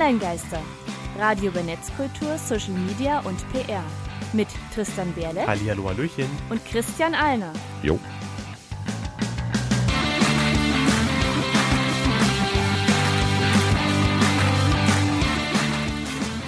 [0.00, 0.62] Online-Geister.
[1.18, 3.84] Radio über Netzkultur, Social Media und PR.
[4.32, 6.24] Mit Tristan Berle Hallihallo, Hallöchen.
[6.48, 7.52] und Christian Alner.
[7.82, 7.98] Jo.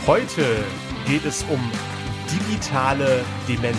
[0.07, 0.65] Heute
[1.07, 1.61] geht es um
[2.31, 3.77] digitale Demenz.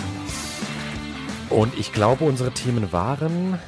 [1.50, 3.58] Und ich glaube, unsere Themen waren,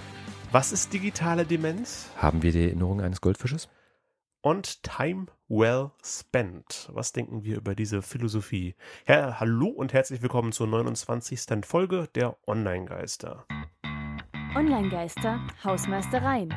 [0.52, 2.07] Was ist digitale Demenz?
[2.16, 3.69] haben wir die Erinnerung eines Goldfisches?
[4.46, 6.88] Und Time Well Spent.
[6.92, 8.77] Was denken wir über diese Philosophie?
[9.09, 11.64] Ja, hallo und herzlich willkommen zur 29.
[11.64, 13.45] Folge der Online-Geister.
[14.55, 16.55] Online-Geister, Hausmeistereien.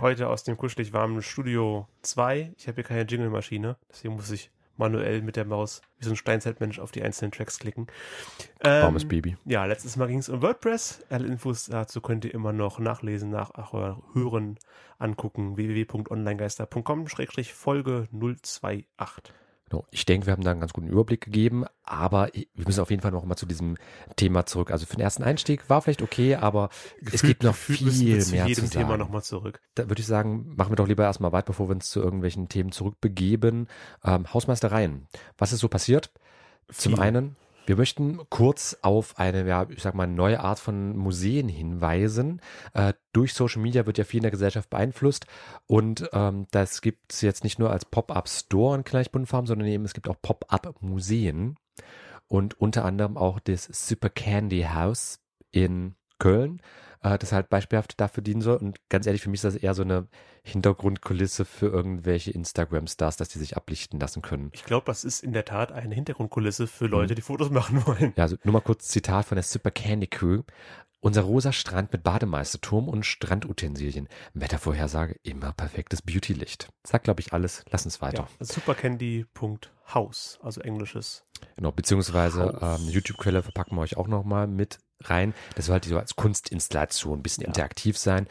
[0.00, 2.54] Heute aus dem kuschelig warmen Studio 2.
[2.56, 6.16] Ich habe hier keine Jingle-Maschine, deswegen muss ich manuell mit der Maus wie so ein
[6.16, 7.88] Steinzeitmensch auf die einzelnen Tracks klicken.
[8.62, 9.36] Ähm, Armes Baby.
[9.44, 11.04] Ja, letztes Mal ging es um WordPress.
[11.10, 14.60] Alle Infos dazu könnt ihr immer noch nachlesen, nach ach, oder hören,
[14.98, 15.56] angucken.
[15.56, 18.86] www.onlinegeister.com-folge 028.
[19.68, 19.86] Genau.
[19.90, 23.02] Ich denke, wir haben da einen ganz guten Überblick gegeben, aber wir müssen auf jeden
[23.02, 23.76] Fall noch mal zu diesem
[24.16, 24.70] Thema zurück.
[24.70, 26.70] Also für den ersten Einstieg war vielleicht okay, aber
[27.12, 29.00] es gibt noch gefühlt viel wir zu mehr jedem zu Thema sagen.
[29.00, 29.60] nochmal zurück.
[29.74, 32.48] Da würde ich sagen, machen wir doch lieber erstmal weit, bevor wir uns zu irgendwelchen
[32.48, 33.68] Themen zurückbegeben.
[34.04, 35.08] Ähm, Hausmeistereien.
[35.36, 36.12] Was ist so passiert?
[36.70, 37.02] Zum Viel.
[37.02, 37.36] einen,
[37.68, 42.40] wir möchten kurz auf eine, ja, ich sag mal, neue Art von Museen hinweisen.
[42.72, 45.26] Äh, durch Social Media wird ja viel in der Gesellschaft beeinflusst.
[45.66, 49.92] Und ähm, das gibt es jetzt nicht nur als Pop-Up-Store in Gleichbundenfarben, sondern eben es
[49.92, 51.56] gibt auch Pop-Up-Museen.
[52.26, 56.62] Und unter anderem auch das Super Candy House in Köln,
[57.02, 58.56] äh, das halt beispielhaft dafür dienen soll.
[58.56, 60.08] Und ganz ehrlich, für mich ist das eher so eine
[60.42, 64.50] Hintergrundkulisse für irgendwelche Instagram-Stars, dass die sich ablichten lassen können.
[64.52, 66.90] Ich glaube, das ist in der Tat eine Hintergrundkulisse für Mhm.
[66.90, 68.12] Leute, die Fotos machen wollen.
[68.16, 70.42] Ja, also nur mal kurz Zitat von der Super Candy Crew.
[71.00, 74.08] Unser rosa Strand mit Bademeisterturm und Strandutensilien.
[74.34, 76.68] Wettervorhersage, immer perfektes Beautylicht.
[76.84, 77.64] Sagt, glaube ich, alles.
[77.70, 78.26] Lass uns weiter.
[78.40, 81.24] Ja, supercandy.house, also englisches.
[81.56, 85.34] Genau, beziehungsweise ähm, YouTube-Quelle verpacken wir euch auch nochmal mit rein.
[85.54, 87.48] Das soll halt so als Kunstinstallation ein bisschen Ja.
[87.48, 88.26] interaktiv sein.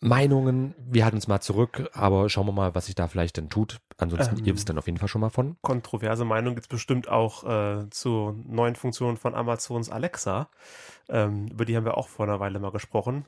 [0.00, 3.50] Meinungen, wir halten uns mal zurück, aber schauen wir mal, was sich da vielleicht dann
[3.50, 3.78] tut.
[3.98, 4.44] Ansonsten, Ähm.
[4.44, 5.56] ihr wisst dann auf jeden Fall schon mal von.
[5.62, 10.50] Kontroverse Meinung gibt es bestimmt auch äh, zu neuen Funktionen von Amazons Alexa.
[11.08, 13.26] Ähm, über die haben wir auch vor einer Weile mal gesprochen.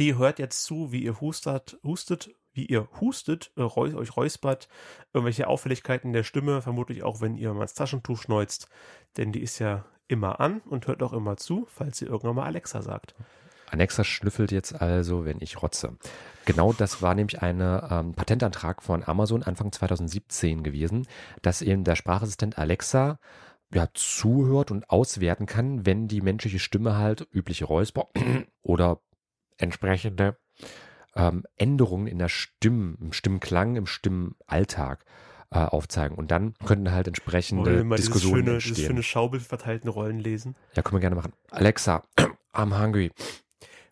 [0.00, 4.68] Die hört jetzt zu, wie ihr hustet, hustet, wie ihr hustet, äh, euch räuspert,
[5.12, 8.68] irgendwelche Auffälligkeiten der Stimme, vermutlich auch, wenn ihr mal ins Taschentuch schneuzt,
[9.16, 12.46] denn die ist ja immer an und hört auch immer zu, falls ihr irgendwann mal
[12.46, 13.14] Alexa sagt.
[13.70, 15.96] Alexa schnüffelt jetzt also, wenn ich rotze.
[16.44, 21.06] Genau das war nämlich ein ähm, Patentantrag von Amazon Anfang 2017 gewesen,
[21.42, 23.18] dass eben der Sprachassistent Alexa
[23.72, 28.08] ja, zuhört und auswerten kann, wenn die menschliche Stimme halt übliche Räusper
[28.62, 29.00] oder
[29.58, 30.36] entsprechende
[31.14, 35.04] ähm, Änderungen in der Stimme, im Stimmklang, im Stimmalltag
[35.50, 36.16] äh, aufzeigen.
[36.16, 38.86] Und dann könnten halt entsprechende mal dieses Diskussionen schöne, dieses entstehen.
[38.86, 40.54] schöne Schaubild verteilten Rollen lesen?
[40.74, 41.32] ja, können wir gerne machen.
[41.50, 42.02] Alexa,
[42.54, 43.10] I'm hungry.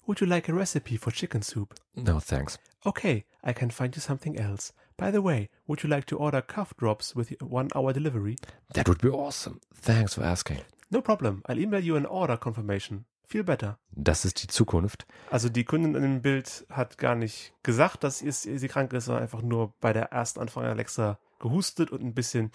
[0.07, 1.75] Would you like a recipe for chicken soup?
[1.95, 2.59] No, thanks.
[2.85, 4.73] Okay, I can find you something else.
[4.97, 8.37] By the way, would you like to order cough drops with one hour delivery?
[8.73, 9.61] That would be awesome.
[9.75, 10.61] Thanks for asking.
[10.91, 11.43] No problem.
[11.47, 13.05] I'll email you an order confirmation.
[13.27, 13.79] Feel better.
[13.91, 15.07] Das ist die Zukunft.
[15.31, 19.05] Also die Kundin in dem Bild hat gar nicht gesagt, dass sie, sie krank ist,
[19.05, 22.51] sondern einfach nur bei der ersten Anfang Alexa gehustet und ein bisschen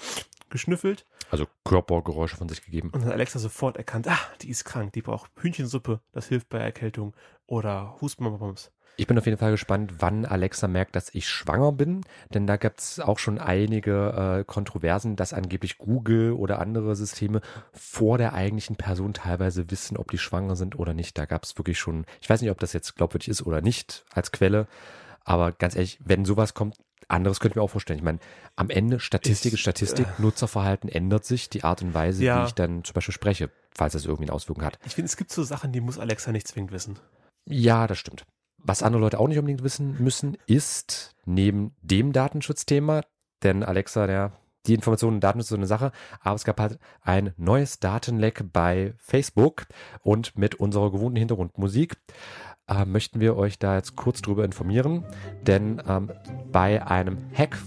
[0.50, 1.06] geschnüffelt.
[1.32, 2.90] Also Körpergeräusche von sich gegeben.
[2.90, 6.50] Und dann hat Alexa sofort erkannt, ah, die ist krank, die braucht Hühnchensuppe, das hilft
[6.50, 7.16] bei Erkältung
[7.48, 8.72] oder Hustenbums.
[8.96, 12.02] Ich bin auf jeden Fall gespannt, wann Alexa merkt, dass ich schwanger bin.
[12.32, 17.42] Denn da gibt es auch schon einige äh, Kontroversen, dass angeblich Google oder andere Systeme
[17.72, 21.18] vor der eigentlichen Person teilweise wissen, ob die schwanger sind oder nicht.
[21.18, 24.06] Da gab es wirklich schon, ich weiß nicht, ob das jetzt glaubwürdig ist oder nicht
[24.14, 24.68] als Quelle.
[25.24, 26.78] Aber ganz ehrlich, wenn sowas kommt,
[27.08, 28.00] anderes könnte ich mir auch vorstellen.
[28.00, 28.20] Ich meine,
[28.56, 32.42] am Ende Statistik ist Statistik, Nutzerverhalten ändert sich, die Art und Weise, Ja.
[32.42, 34.80] wie ich dann zum Beispiel spreche, falls das irgendwie eine Auswirkung hat.
[34.86, 37.00] Ich finde, es gibt so Sachen, die muss Alexa nicht zwingend wissen.
[37.46, 38.26] Ja, das stimmt.
[38.58, 43.02] Was andere Leute auch nicht unbedingt wissen müssen, ist neben dem Datenschutzthema,
[43.44, 44.32] denn Alexa, der,
[44.68, 45.92] die Informationen und Datenschutz ist so eine Sache,
[46.22, 49.66] aber es gab halt ein neues Datenleck bei Facebook
[50.02, 51.98] und mit unserer gewohnten Hintergrundmusik
[52.68, 55.06] äh, möchten wir euch da jetzt kurz drüber informieren,
[55.46, 56.12] denn ähm,
[56.52, 57.58] bei einem Hack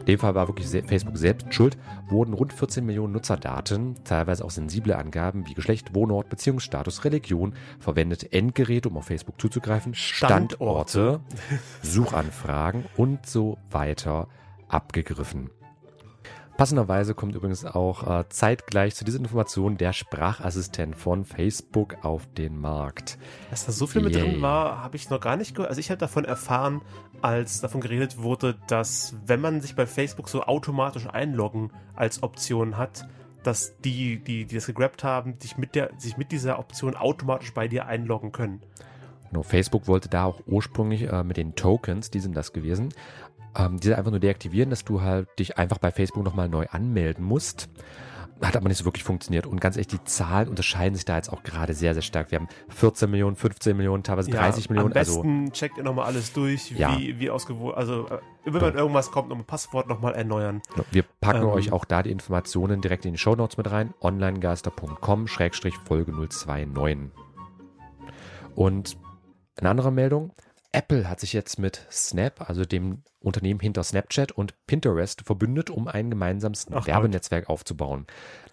[0.00, 1.76] in dem Fall war wirklich Facebook selbst schuld,
[2.08, 8.32] wurden rund 14 Millionen Nutzerdaten, teilweise auch sensible Angaben wie Geschlecht, Wohnort, Beziehungsstatus, Religion, verwendete
[8.32, 11.20] Endgeräte, um auf Facebook zuzugreifen, Standorte,
[11.82, 14.28] Suchanfragen und so weiter
[14.68, 15.50] abgegriffen.
[16.58, 22.58] Passenderweise kommt übrigens auch äh, zeitgleich zu dieser Information der Sprachassistent von Facebook auf den
[22.58, 23.16] Markt.
[23.48, 24.24] Dass da so viel mit Yay.
[24.24, 25.70] drin war, habe ich noch gar nicht gehört.
[25.70, 26.82] Also ich habe davon erfahren,
[27.22, 32.76] als davon geredet wurde, dass wenn man sich bei Facebook so automatisch einloggen als Option
[32.76, 33.06] hat,
[33.44, 37.54] dass die, die, die das gegrabt haben, dich mit der, sich mit dieser Option automatisch
[37.54, 38.62] bei dir einloggen können.
[39.30, 42.88] Genau, Facebook wollte da auch ursprünglich äh, mit den Tokens, die sind das gewesen,
[43.58, 47.24] ähm, diese einfach nur deaktivieren, dass du halt dich einfach bei Facebook nochmal neu anmelden
[47.24, 47.68] musst.
[48.40, 49.46] Hat aber nicht so wirklich funktioniert.
[49.48, 52.30] Und ganz ehrlich, die Zahlen unterscheiden sich da jetzt auch gerade sehr, sehr stark.
[52.30, 54.92] Wir haben 14 Millionen, 15 Millionen, teilweise 30 Millionen.
[54.92, 56.96] Am Also besten checkt ihr nochmal alles durch, Ja.
[56.96, 57.74] wie, wie ausgewogen.
[57.74, 60.62] Also, äh, wenn man irgendwas kommt, nochmal Passwort nochmal erneuern.
[60.92, 61.48] Wir packen Ähm.
[61.48, 63.92] euch auch da die Informationen direkt in die Shownotes mit rein.
[64.00, 67.10] onlinegeister.com Schrägstrich Folge 029.
[68.54, 68.96] Und
[69.56, 70.32] eine andere Meldung.
[70.72, 75.88] Apple hat sich jetzt mit Snap, also dem Unternehmen hinter Snapchat und Pinterest verbündet, um
[75.88, 78.06] ein gemeinsames Ach, Werbenetzwerk aufzubauen.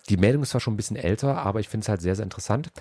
[0.07, 2.23] Die Meldung ist zwar schon ein bisschen älter, aber ich finde es halt sehr, sehr
[2.23, 2.71] interessant.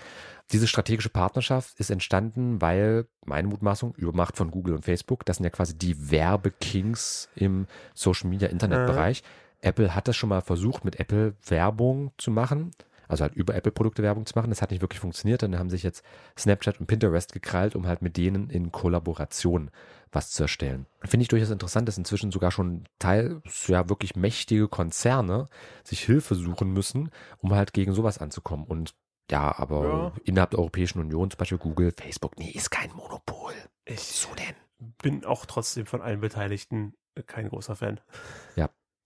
[0.53, 5.45] Diese strategische Partnerschaft ist entstanden, weil meine Mutmaßung, Übermacht von Google und Facebook, das sind
[5.45, 9.23] ja quasi die Werbekings im Social Media Internetbereich.
[9.63, 12.71] Apple hat das schon mal versucht, mit Apple Werbung zu machen.
[13.14, 14.50] Also halt über Apple-Produkte Werbung zu machen.
[14.50, 15.44] Das hat nicht wirklich funktioniert.
[15.44, 16.05] Dann haben sich jetzt
[16.37, 19.70] Snapchat und Pinterest gekrallt, um halt mit denen in Kollaboration
[20.11, 20.87] was zu erstellen.
[21.05, 25.46] Finde ich durchaus interessant, dass inzwischen sogar schon Teil, ja wirklich mächtige Konzerne
[25.84, 28.66] sich Hilfe suchen müssen, um halt gegen sowas anzukommen.
[28.66, 28.96] Und
[29.31, 30.12] ja, aber Ja.
[30.25, 33.52] innerhalb der Europäischen Union, zum Beispiel Google, Facebook, nee, ist kein Monopol.
[33.84, 34.56] Ich So denn.
[35.02, 36.94] bin auch trotzdem von allen Beteiligten
[37.28, 38.00] kein großer Fan.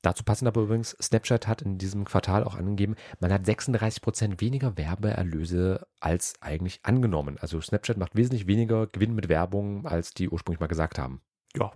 [0.03, 4.77] Dazu passend aber übrigens, Snapchat hat in diesem Quartal auch angegeben, man hat 36% weniger
[4.79, 7.37] Werbeerlöse als eigentlich angenommen.
[7.41, 11.21] Also Snapchat macht wesentlich weniger Gewinn mit Werbung, als die ursprünglich mal gesagt haben.
[11.57, 11.73] Ja,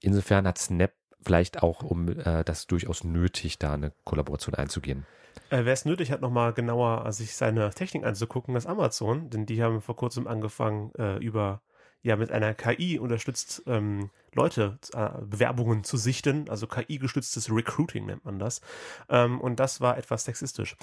[0.00, 0.92] Insofern hat Snap
[1.22, 5.06] vielleicht auch, um äh, das durchaus nötig, da eine Kollaboration einzugehen.
[5.50, 9.62] Äh, Wer es nötig hat, nochmal genauer sich seine Technik anzugucken, ist Amazon, denn die
[9.62, 11.60] haben vor kurzem angefangen, äh, über
[12.02, 18.24] ja mit einer KI unterstützt ähm, Leute äh, Bewerbungen zu sichten, also KI-gestütztes Recruiting nennt
[18.24, 18.60] man das.
[19.08, 20.76] Ähm, und das war etwas sexistisch.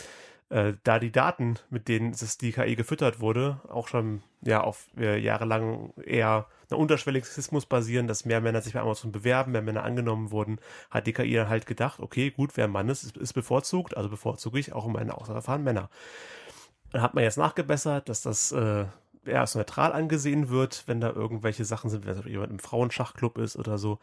[0.49, 4.87] Äh, da die Daten, mit denen es die KI gefüttert wurde, auch schon ja auf
[4.97, 9.61] äh, jahrelang eher einer unterschwelligen Sexismus basieren, dass mehr Männer sich bei Amazon bewerben, mehr
[9.61, 10.59] Männer angenommen wurden,
[10.89, 13.97] hat die KI dann halt gedacht, okay, gut, wer ein Mann ist, ist, ist bevorzugt,
[13.97, 15.89] also bevorzuge ich auch in meinen Auswahlverfahren Männer.
[16.91, 18.85] Dann hat man jetzt nachgebessert, dass das äh,
[19.27, 23.57] eher als neutral angesehen wird, wenn da irgendwelche Sachen sind, wenn jemand im Frauenschachclub ist
[23.57, 23.99] oder so.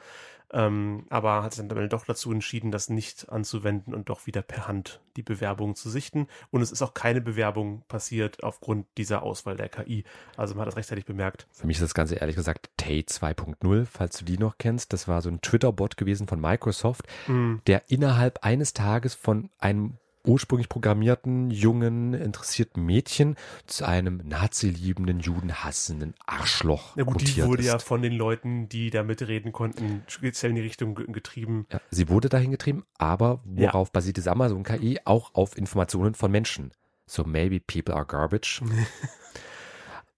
[0.53, 4.69] Ähm, aber hat sich dann doch dazu entschieden, das nicht anzuwenden und doch wieder per
[4.69, 6.29] Hand die Bewerbung zu sichten.
[6.51, 10.05] Und es ist auch keine Bewerbung passiert aufgrund dieser Auswahl der KI.
[10.37, 11.49] Also man hat das rechtzeitig bemerkt.
[11.51, 14.93] Für mich ist das Ganze ehrlich gesagt Tay 2.0, falls du die noch kennst.
[14.93, 19.99] Das war so ein Twitter-Bot gewesen von Microsoft, Mm, der innerhalb eines Tages von einem
[20.25, 23.37] ursprünglich programmierten, jungen, interessierten Mädchen
[23.67, 27.69] zu einem Nazi-liebenden, judenhassenden Arschloch Na gut, die wurde ist.
[27.69, 31.67] ja von den Leuten, die da mitreden konnten, speziell in die Richtung ge- getrieben.
[31.73, 33.73] Ja, sie wurde dahin getrieben, aber Ja.
[33.73, 35.01] worauf basiert diese Amazon-KI?
[35.05, 36.73] Auch auf Informationen von Menschen.
[37.07, 38.63] So maybe people are garbage.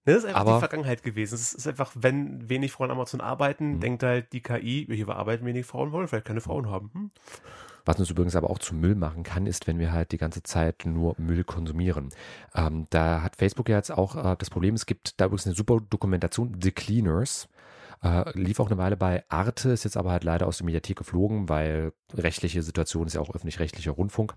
[0.08, 1.34] Ne, Das ist einfach Aber- die Vergangenheit gewesen.
[1.34, 3.80] Es ist einfach, wenn wenig Frauen am Amazon arbeiten, Mhm.
[3.80, 6.90] denkt halt die KI, hier arbeiten wenig Frauen, wollen vielleicht keine Frauen haben.
[6.94, 7.10] Hm?
[7.86, 10.42] Was uns übrigens aber auch zu Müll machen kann, ist, wenn wir halt die ganze
[10.42, 12.10] Zeit nur Müll konsumieren.
[12.54, 15.54] Ähm, da hat Facebook ja jetzt auch äh, das Problem, es gibt da übrigens eine
[15.54, 17.48] super Dokumentation, The Cleaners.
[18.02, 20.98] Äh, lief auch eine Weile bei Arte, ist jetzt aber halt leider aus der Mediathek
[20.98, 24.34] geflogen, weil rechtliche Situation ist ja auch öffentlich-rechtlicher Rundfunk.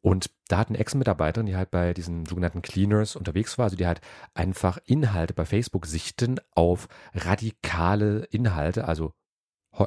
[0.00, 3.86] Und da hat eine Ex-Mitarbeiterin, die halt bei diesen sogenannten Cleaners unterwegs war, also die
[3.86, 4.00] halt
[4.34, 9.12] einfach Inhalte bei Facebook sichten auf radikale Inhalte, also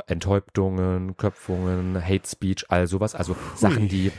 [0.08, 4.12] Enthäuptungen, Köpfungen, Hate Speech, all sowas, also Sachen, die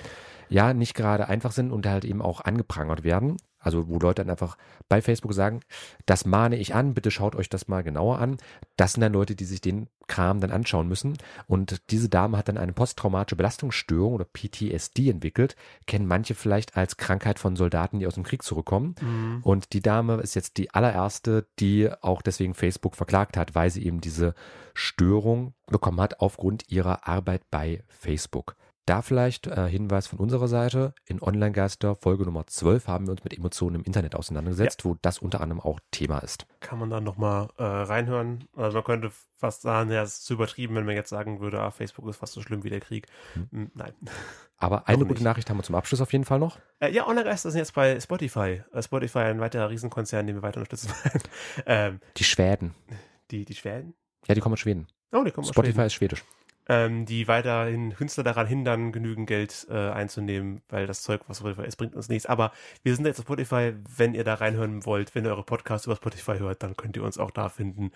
[0.48, 3.36] ja nicht gerade einfach sind und halt eben auch angeprangert werden.
[3.66, 4.56] Also wo Leute dann einfach
[4.88, 5.60] bei Facebook sagen,
[6.06, 8.36] das mahne ich an, bitte schaut euch das mal genauer an.
[8.76, 11.18] Das sind dann Leute, die sich den Kram dann anschauen müssen.
[11.48, 15.56] Und diese Dame hat dann eine posttraumatische Belastungsstörung oder PTSD entwickelt.
[15.88, 18.94] Kennen manche vielleicht als Krankheit von Soldaten, die aus dem Krieg zurückkommen.
[19.00, 19.40] Mhm.
[19.42, 23.84] Und die Dame ist jetzt die allererste, die auch deswegen Facebook verklagt hat, weil sie
[23.84, 24.36] eben diese
[24.74, 28.54] Störung bekommen hat aufgrund ihrer Arbeit bei Facebook.
[28.86, 30.94] Da vielleicht äh, Hinweis von unserer Seite.
[31.06, 35.18] In Online-Geister Folge Nummer 12 haben wir uns mit Emotionen im Internet auseinandergesetzt, wo das
[35.18, 36.46] unter anderem auch Thema ist.
[36.60, 38.44] Kann man dann nochmal äh, reinhören.
[38.54, 41.60] Also man könnte fast sagen, ja, es ist zu übertrieben, wenn man jetzt sagen würde,
[41.60, 43.08] ah, Facebook ist fast so schlimm wie der Krieg.
[43.34, 43.48] Hm.
[43.50, 43.92] Hm, Nein.
[44.56, 45.22] Aber eine gute nicht.
[45.24, 46.60] Nachricht haben wir zum Abschluss auf jeden Fall noch.
[46.78, 48.62] Äh, ja, Online-Geister sind jetzt bei Spotify.
[48.72, 51.22] Äh, Spotify, ein weiterer Riesenkonzern, den wir weiter unterstützen werden.
[51.66, 52.72] ähm, Die Schweden.
[53.32, 53.94] die, die Schweden?
[54.28, 54.86] Ja, die kommen aus Schweden.
[55.10, 55.86] Oh, die kommen aus Spotify Schweden.
[55.86, 56.24] ist schwedisch.
[56.68, 61.66] Ähm, die weiterhin Künstler daran hindern, genügend Geld äh, einzunehmen, weil das Zeug, was Spotify
[61.66, 62.26] ist, bringt uns nichts.
[62.26, 65.86] Aber wir sind jetzt auf Spotify, wenn ihr da reinhören wollt, wenn ihr eure Podcasts
[65.86, 67.92] über Spotify hört, dann könnt ihr uns auch da finden.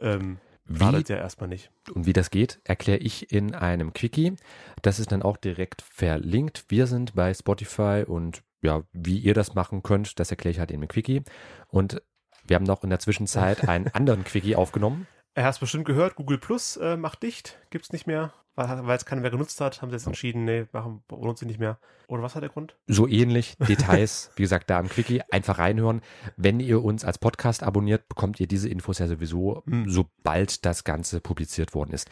[0.00, 1.70] Ähm, Wartet ja erstmal nicht.
[1.92, 4.36] Und wie das geht, erkläre ich in einem Quickie.
[4.80, 6.64] Das ist dann auch direkt verlinkt.
[6.68, 10.70] Wir sind bei Spotify und ja, wie ihr das machen könnt, das erkläre ich halt
[10.70, 11.22] in einem Quickie.
[11.68, 12.00] Und
[12.46, 15.06] wir haben noch in der Zwischenzeit einen anderen Quickie aufgenommen.
[15.34, 18.90] Er hat es bestimmt gehört, Google Plus äh, macht dicht, gibt es nicht mehr, weil,
[18.90, 21.78] es keiner mehr genutzt hat, haben sie jetzt entschieden, nee, machen, benutzen sie nicht mehr.
[22.06, 22.76] Oder was hat der Grund?
[22.86, 26.02] So ähnlich, Details, wie gesagt, da am Quickie, einfach reinhören.
[26.36, 29.88] Wenn ihr uns als Podcast abonniert, bekommt ihr diese Infos ja sowieso, mhm.
[29.88, 32.10] sobald das Ganze publiziert worden ist.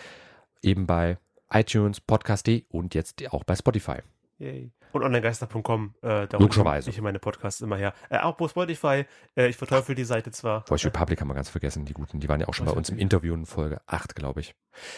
[0.62, 1.19] Eben bei
[1.53, 3.99] iTunes, Podcast.de und jetzt auch bei Spotify.
[4.40, 4.73] Yay.
[4.92, 6.88] Und onlinegeister.com, äh, da Logischerweise.
[6.88, 7.92] ich meine Podcasts immer her.
[8.09, 9.04] Äh, auch bei Spotify,
[9.37, 10.64] äh, ich verteufel die Seite zwar.
[10.66, 12.20] Voice Republic haben wir ganz vergessen, die guten.
[12.20, 14.54] Die waren ja auch schon Voice bei uns im Interview in Folge 8, glaube ich.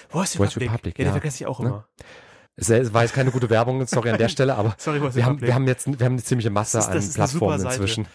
[0.08, 0.70] Voice, Voice Republic.
[0.70, 0.98] Republic.
[1.00, 1.68] Ja, die vergesse ich auch ne?
[1.68, 1.88] immer.
[2.54, 5.54] Es war jetzt keine gute Werbung, sorry an der Stelle, aber sorry, wir, haben, wir
[5.54, 8.06] haben jetzt wir haben eine ziemliche Masse das ist, das an Plattformen inzwischen.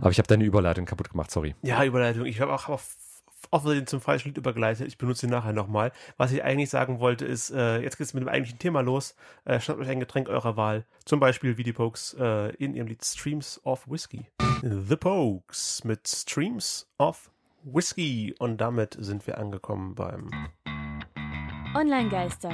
[0.00, 1.56] Aber ich habe deine Überleitung kaputt gemacht, sorry.
[1.62, 2.24] Ja, Überleitung.
[2.26, 2.80] Ich habe auch, hab auch
[3.50, 4.86] außerdem zum falschen Lied übergeleitet.
[4.86, 5.92] Ich benutze ihn nachher nochmal.
[6.16, 9.14] Was ich eigentlich sagen wollte, ist, äh, jetzt geht es mit dem eigentlichen Thema los.
[9.44, 10.84] Äh, schnappt euch ein Getränk eurer Wahl.
[11.04, 14.26] Zum Beispiel wie die Pokes äh, in ihrem Lied Streams of Whiskey.
[14.62, 17.30] The Pokes mit Streams of
[17.62, 18.34] Whiskey.
[18.38, 20.30] Und damit sind wir angekommen beim
[21.74, 22.52] Online-Geister.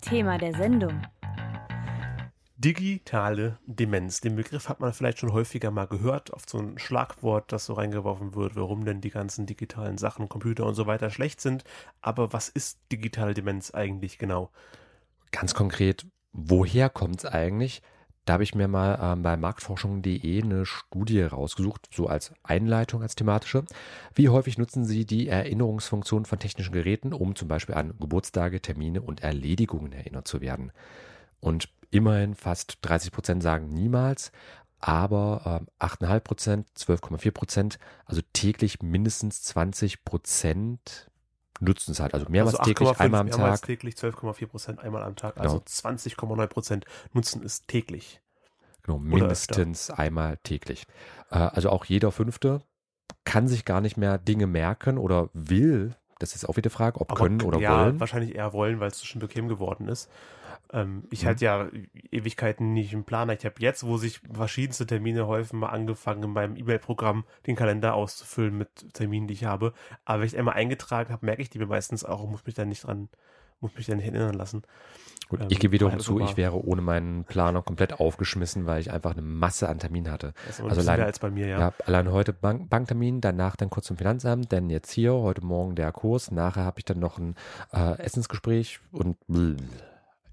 [0.00, 1.02] Thema der Sendung.
[2.64, 4.20] Digitale Demenz.
[4.20, 7.72] Den Begriff hat man vielleicht schon häufiger mal gehört, auf so ein Schlagwort, das so
[7.72, 11.64] reingeworfen wird, warum denn die ganzen digitalen Sachen, Computer und so weiter schlecht sind.
[12.02, 14.50] Aber was ist digitale Demenz eigentlich genau?
[15.32, 17.82] Ganz konkret, woher kommt es eigentlich?
[18.26, 23.16] Da habe ich mir mal ähm, bei marktforschung.de eine Studie rausgesucht, so als Einleitung, als
[23.16, 23.64] thematische.
[24.14, 29.02] Wie häufig nutzen Sie die Erinnerungsfunktion von technischen Geräten, um zum Beispiel an Geburtstage, Termine
[29.02, 30.70] und Erledigungen erinnert zu werden?
[31.40, 34.32] Und immerhin fast 30 Prozent sagen niemals,
[34.80, 41.08] aber äh, 8,5 Prozent, 12,4 Prozent, also täglich mindestens 20 Prozent
[41.60, 42.14] nutzen es halt.
[42.14, 43.66] Also mehrmals also täglich, einmal am mehrmals Tag.
[43.68, 46.34] täglich, 12,4 Prozent einmal am Tag, also genau.
[46.34, 48.20] 20,9 Prozent nutzen es täglich.
[48.82, 50.84] Genau, mindestens einmal täglich.
[51.30, 52.62] Äh, also auch jeder Fünfte
[53.24, 57.00] kann sich gar nicht mehr Dinge merken oder will, das ist auch wieder die Frage,
[57.00, 58.00] ob Aber können oder ja, wollen.
[58.00, 60.08] wahrscheinlich eher wollen, weil es so schon bequem geworden ist.
[60.72, 61.28] Ähm, ich mhm.
[61.28, 61.68] hatte ja
[62.10, 63.32] Ewigkeiten nicht im Planer.
[63.32, 67.94] Ich habe jetzt, wo sich verschiedenste Termine häufen, mal angefangen, in meinem E-Mail-Programm den Kalender
[67.94, 69.74] auszufüllen mit Terminen, die ich habe.
[70.04, 72.54] Aber wenn ich einmal eingetragen habe, merke ich die mir meistens auch und muss mich
[72.54, 73.08] dann nicht dran,
[73.62, 74.62] muss mich dann nicht erinnern lassen.
[75.28, 78.92] Gut, ähm, ich gebe wiederum zu, ich wäre ohne meinen Planer komplett aufgeschmissen, weil ich
[78.92, 80.34] einfach eine Masse an Terminen hatte.
[80.46, 81.58] also allein, als bei mir, ja.
[81.58, 85.74] ja allein heute Bank, Banktermin, danach dann kurz zum Finanzamt, dann jetzt hier, heute Morgen
[85.74, 87.36] der Kurs, nachher habe ich dann noch ein
[87.72, 89.16] äh, Essensgespräch und.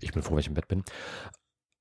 [0.02, 0.84] Ich bin froh, wenn ich im Bett bin.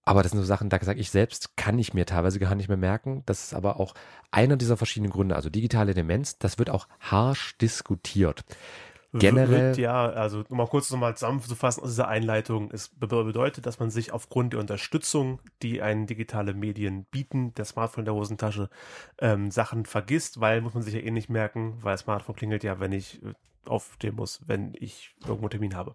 [0.09, 2.69] Aber das sind so Sachen, da sage ich selbst, kann ich mir teilweise gar nicht
[2.69, 3.25] mehr merken.
[3.27, 3.93] Das ist aber auch
[4.31, 5.37] einer dieser verschiedenen Gründe.
[5.37, 8.43] Also digitale Demenz, das wird auch harsch diskutiert.
[9.13, 9.69] Generell.
[9.69, 13.91] Wird, ja, also um mal kurz nochmal zusammenzufassen aus dieser Einleitung, es bedeutet, dass man
[13.91, 18.69] sich aufgrund der Unterstützung, die einen digitale Medien bieten, der Smartphone in der Hosentasche,
[19.19, 22.81] ähm, Sachen vergisst, weil muss man sich ja eh nicht merken, weil Smartphone klingelt ja,
[22.81, 23.33] wenn ich äh,
[23.65, 25.95] aufstehen muss, wenn ich irgendwo einen Termin habe.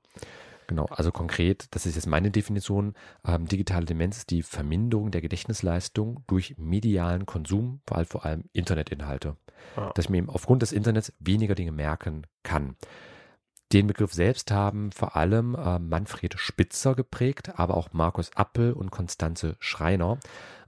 [0.67, 2.93] Genau, also konkret, das ist jetzt meine Definition,
[3.25, 8.43] ähm, digitale Demenz ist die Verminderung der Gedächtnisleistung durch medialen Konsum, vor allem, vor allem
[8.53, 9.36] Internetinhalte.
[9.77, 9.91] Ja.
[9.93, 12.75] Dass ich mir eben aufgrund des Internets weniger Dinge merken kann.
[13.74, 18.92] Den Begriff selbst haben vor allem äh, Manfred Spitzer geprägt, aber auch Markus Appel und
[18.92, 20.20] Konstanze Schreiner.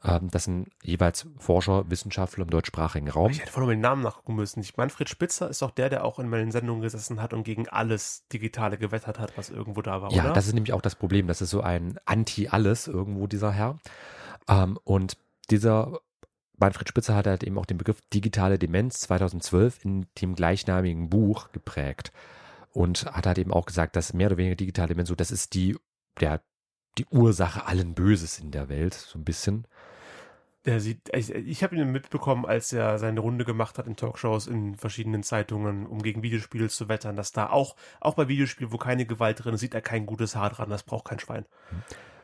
[0.03, 3.29] Ähm, das sind jeweils Forscher, Wissenschaftler im deutschsprachigen Raum.
[3.29, 4.65] Ich hätte vorhin den Namen nachgucken müssen.
[4.75, 8.27] Manfred Spitzer ist doch der, der auch in meinen Sendungen gesessen hat und gegen alles
[8.33, 10.33] Digitale gewettert hat, was irgendwo da war, ja, oder?
[10.33, 11.27] das ist nämlich auch das Problem.
[11.27, 13.77] Das ist so ein Anti-Alles irgendwo, dieser Herr.
[14.47, 15.15] Ähm, und
[15.51, 15.99] dieser
[16.57, 21.51] Manfred Spitzer hat halt eben auch den Begriff digitale Demenz 2012 in dem gleichnamigen Buch
[21.51, 22.11] geprägt
[22.75, 25.53] und hat halt eben auch gesagt, dass mehr oder weniger digitale Demenz so, das ist
[25.53, 25.77] die,
[26.19, 26.41] der,
[26.97, 29.65] die Ursache allen Böses in der Welt, so ein bisschen.
[30.65, 34.47] Der sieht, ich, ich habe ihn mitbekommen, als er seine Runde gemacht hat in Talkshows
[34.47, 38.77] in verschiedenen Zeitungen, um gegen Videospiele zu wettern, dass da auch, auch bei Videospielen, wo
[38.77, 41.45] keine Gewalt drin ist, sieht er kein gutes Haar dran, das braucht kein Schwein.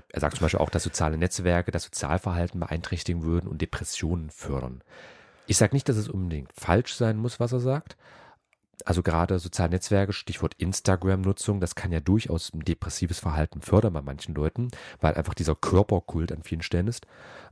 [0.09, 4.83] Er sagt zum Beispiel auch, dass soziale Netzwerke das Sozialverhalten beeinträchtigen würden und Depressionen fördern.
[5.47, 7.95] Ich sage nicht, dass es unbedingt falsch sein muss, was er sagt,
[8.85, 14.01] also gerade soziale Netzwerke, Stichwort Instagram-Nutzung, das kann ja durchaus ein depressives Verhalten fördern bei
[14.01, 14.69] manchen Leuten,
[14.99, 17.05] weil einfach dieser Körperkult an vielen Stellen ist.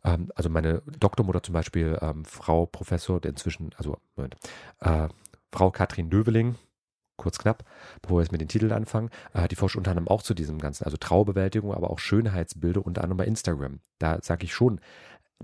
[0.04, 4.36] Ähm, also meine Doktormutter zum Beispiel, ähm, Frau Professor, der inzwischen, also Moment,
[4.80, 5.08] äh,
[5.52, 6.56] Frau Katrin Döveling,
[7.18, 7.64] kurz knapp,
[8.02, 9.10] bevor wir jetzt mit den Titeln anfangen.
[9.34, 13.04] Äh, die forscht unter anderem auch zu diesem Ganzen, also Traubewältigung, aber auch Schönheitsbilder, unter
[13.04, 13.80] anderem bei Instagram.
[14.00, 14.80] Da sage ich schon,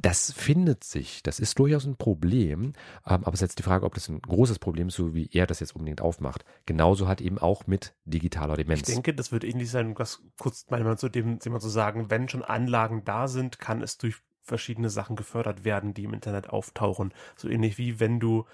[0.02, 2.74] das findet sich, das ist durchaus ein Problem, ähm,
[3.06, 5.48] aber es ist jetzt die Frage, ob das ein großes Problem ist, so wie er
[5.48, 6.44] das jetzt unbedingt aufmacht.
[6.66, 8.88] Genauso hat eben auch mit digitaler Demenz.
[8.88, 12.28] Ich denke, das wird ähnlich sein, was kurz mal zu dem Thema zu sagen, wenn
[12.28, 17.14] schon Anlagen da sind, kann es durch verschiedene Sachen gefördert werden, die im Internet auftauchen.
[17.36, 18.46] So ähnlich wie wenn du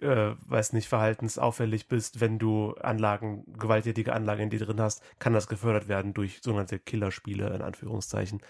[0.00, 5.32] äh, weiß nicht, verhaltensauffällig bist, wenn du Anlagen, gewalttätige Anlagen in dir drin hast, kann
[5.32, 8.42] das gefördert werden durch sogenannte Killerspiele, in Anführungszeichen.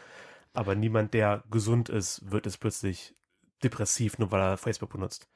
[0.58, 3.14] Aber niemand, der gesund ist, wird es plötzlich
[3.62, 5.28] depressiv, nur weil er Facebook benutzt.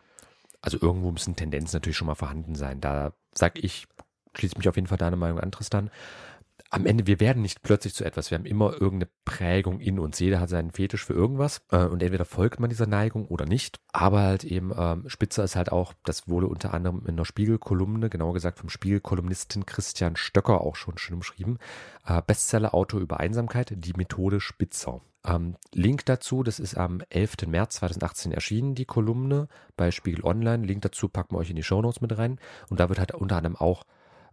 [0.61, 2.81] Also irgendwo müssen Tendenzen natürlich schon mal vorhanden sein.
[2.81, 3.87] Da sag ich,
[4.35, 5.93] schließe mich auf jeden Fall deine Meinung an, Tristan.
[6.71, 8.31] Am Ende, wir werden nicht plötzlich zu etwas.
[8.31, 10.19] Wir haben immer irgendeine Prägung in uns.
[10.19, 11.63] Jeder hat seinen Fetisch für irgendwas.
[11.71, 13.81] Äh, und entweder folgt man dieser Neigung oder nicht.
[13.93, 18.09] Aber halt eben, ähm, Spitzer ist halt auch, das wurde unter anderem in der Spiegelkolumne,
[18.09, 21.59] genauer gesagt vom Spiegelkolumnisten Christian Stöcker auch schon schön umschrieben.
[22.07, 25.01] Äh, Bestseller-Autor über Einsamkeit, die Methode Spitzer.
[25.25, 27.47] Ähm, Link dazu, das ist am 11.
[27.47, 30.67] März 2018 erschienen, die Kolumne bei Spiegel Online.
[30.67, 32.39] Link dazu packen wir euch in die Shownotes mit rein.
[32.69, 33.85] Und da wird halt unter anderem auch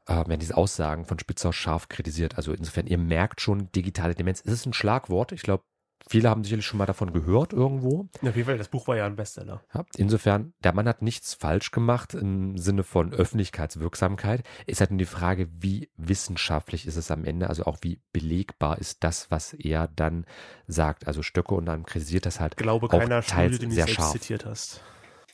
[0.09, 2.35] äh, werden diese Aussagen von Spitzer scharf kritisiert.
[2.37, 5.31] Also insofern, ihr merkt schon, digitale Demenz ist ein Schlagwort.
[5.31, 5.63] Ich glaube,
[6.07, 8.07] Viele haben sicherlich schon mal davon gehört irgendwo.
[8.23, 9.61] Auf jeden Fall, das Buch war ja ein Bestseller.
[9.73, 14.43] Ja, insofern, der Mann hat nichts falsch gemacht im Sinne von Öffentlichkeitswirksamkeit.
[14.65, 18.79] Ist halt nur die Frage, wie wissenschaftlich ist es am Ende, also auch wie belegbar
[18.79, 20.25] ist das, was er dann
[20.67, 21.05] sagt.
[21.05, 22.53] Also Stöcke und dann kritisiert das halt.
[22.53, 24.11] Ich glaube auch keiner teils Studie, den du selbst scharf.
[24.13, 24.81] zitiert hast.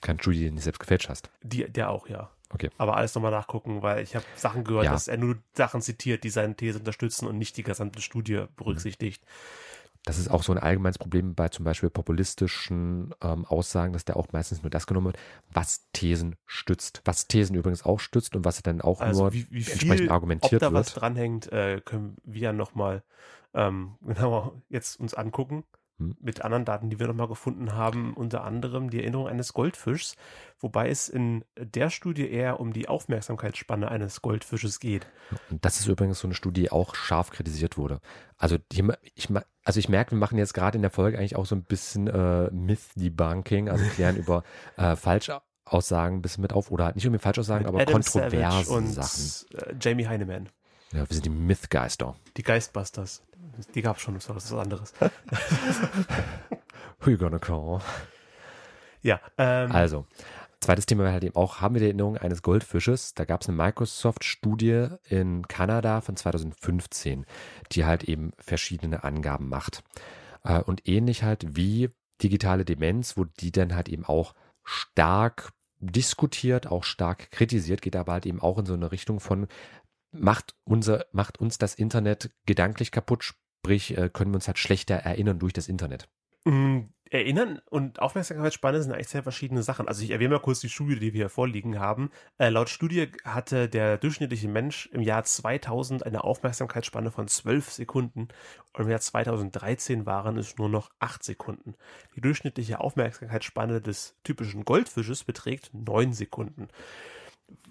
[0.02, 1.30] Kein Studie, den du selbst gefälscht hast.
[1.44, 2.32] Die, der auch, ja.
[2.54, 2.70] Okay.
[2.78, 4.92] Aber alles nochmal nachgucken, weil ich habe Sachen gehört, Ja.
[4.92, 9.24] dass er nur Sachen zitiert, die seine These unterstützen und nicht die gesamte Studie berücksichtigt.
[10.04, 14.18] Das ist auch so ein allgemeines Problem bei zum Beispiel populistischen ähm, Aussagen, dass der
[14.18, 15.18] auch meistens nur das genommen wird,
[15.52, 17.02] was Thesen stützt.
[17.06, 20.08] Was Thesen übrigens auch stützt und was dann auch Also nur wie, wie entsprechend viel,
[20.10, 21.02] ob argumentiert da was wird.
[21.02, 23.02] dranhängt, äh, können wir nochmal
[23.56, 25.64] ähm, genauer jetzt uns angucken.
[25.98, 26.16] Hm.
[26.20, 30.18] Mit anderen Daten, die wir nochmal gefunden haben, unter anderem die Erinnerung eines Goldfischs,
[30.60, 35.08] wobei es in der Studie eher um die Aufmerksamkeitsspanne eines Goldfisches geht.
[35.50, 38.00] Und das ist übrigens so eine Studie, die auch scharf kritisiert wurde.
[38.38, 39.30] Also, die, ich,
[39.64, 42.08] also ich merke, wir machen jetzt gerade in der Folge eigentlich auch so ein bisschen
[42.08, 44.44] äh, Myth-Debunking, also klären über
[44.76, 49.58] äh, Falschaussagen ein bisschen mit auf oder halt nicht unbedingt Falschaussagen, aber Adam kontroverse Sachen.
[49.58, 50.50] Äh, Jamie Heineman.
[50.92, 52.16] Ja, wir sind die Mythgeister.
[52.38, 53.24] Die Geistbusters.
[53.74, 54.94] Die gab es schon, das war was anderes.
[57.00, 57.82] Who you gonna call?
[59.02, 60.06] ja, ähm, Also,
[60.62, 63.14] zweites Thema wäre halt eben auch, haben wir die Erinnerung eines Goldfisches?
[63.14, 67.26] Da gab es eine Microsoft-Studie in Kanada von 2015,
[67.72, 69.84] die halt eben verschiedene Angaben macht.
[70.44, 71.90] Äh, Und ähnlich halt wie
[72.24, 78.14] digitale Demenz, wo die dann halt eben auch stark diskutiert, auch stark kritisiert, geht aber
[78.14, 79.48] halt eben auch in so eine Richtung von,
[80.12, 83.34] macht, unser, macht uns das Internet gedanklich kaputt,
[83.66, 86.08] sprich, äh, können wir uns halt schlechter erinnern durch das Internet.
[86.46, 89.88] Mm, Erinnern und Aufmerksamkeitsspanne sind eigentlich sehr verschiedene Sachen.
[89.88, 92.10] Also ich erwähne mal kurz die Studie, die wir hier vorliegen haben.
[92.40, 98.28] Äh, laut Studie hatte der durchschnittliche Mensch im Jahr 2000 eine Aufmerksamkeitsspanne von 12 Sekunden
[98.74, 101.76] und im Jahr 2013 waren es nur noch 8 Sekunden.
[102.16, 106.70] Die durchschnittliche Aufmerksamkeitsspanne des typischen Goldfisches beträgt 9 Sekunden.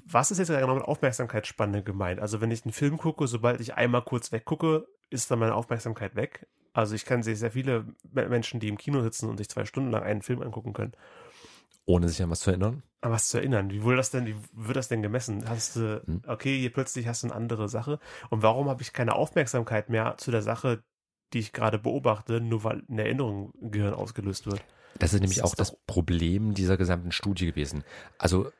[0.06, 2.20] Was ist jetzt genau mit Aufmerksamkeitsspanne gemeint?
[2.20, 6.16] Also wenn ich einen Film gucke, sobald ich einmal kurz weggucke, ist dann meine Aufmerksamkeit
[6.16, 6.46] weg.
[6.72, 9.64] Also ich kann sehr, sehr viele Me- Menschen, die im Kino sitzen und sich zwei
[9.64, 10.92] Stunden lang einen Film angucken können.
[11.86, 12.82] Ohne sich an was zu erinnern.
[13.02, 13.70] An was zu erinnern.
[13.70, 15.48] Wie wurde das denn, wie wird das denn gemessen?
[15.48, 16.22] Hast du, Hm.
[16.26, 17.98] okay, hier plötzlich hast du eine andere Sache.
[18.30, 20.82] Und warum habe ich keine Aufmerksamkeit mehr zu der Sache,
[21.32, 24.64] die ich gerade beobachte, nur weil eine Erinnerung im Gehirn ausgelöst wird?
[24.98, 27.84] Das ist nämlich Das auch ist das Problem dieser gesamten Studie gewesen.
[28.16, 28.50] Also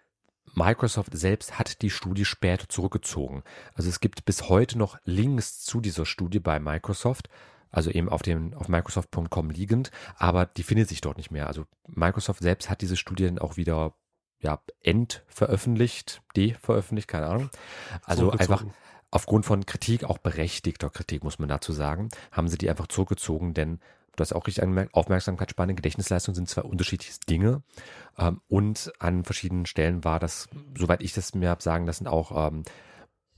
[0.53, 3.43] Microsoft selbst hat die Studie später zurückgezogen.
[3.75, 7.29] Also es gibt bis heute noch Links zu dieser Studie bei Microsoft,
[7.71, 11.49] also eben auf dem auf Microsoft.com liegend, aber die findet sich dort nicht mehr.
[11.49, 13.95] Also Microsoft selbst hat diese Studie dann auch wieder
[14.41, 17.51] ja, entveröffentlicht, deveröffentlicht, keine Ahnung.
[18.05, 18.65] Also einfach
[19.11, 23.55] aufgrund von Kritik, auch berechtigter Kritik, muss man dazu sagen, haben sie die einfach zurückgezogen,
[23.55, 23.81] denn
[24.17, 27.63] du hast auch richtig angemerkt, Aufmerksamkeitsspanne, Gedächtnisleistung sind zwei unterschiedliche Dinge.
[28.19, 30.49] Ähm, und an verschiedenen Stellen war das,
[30.79, 32.65] soweit ich das mir habe sagen lassen, auch ähm,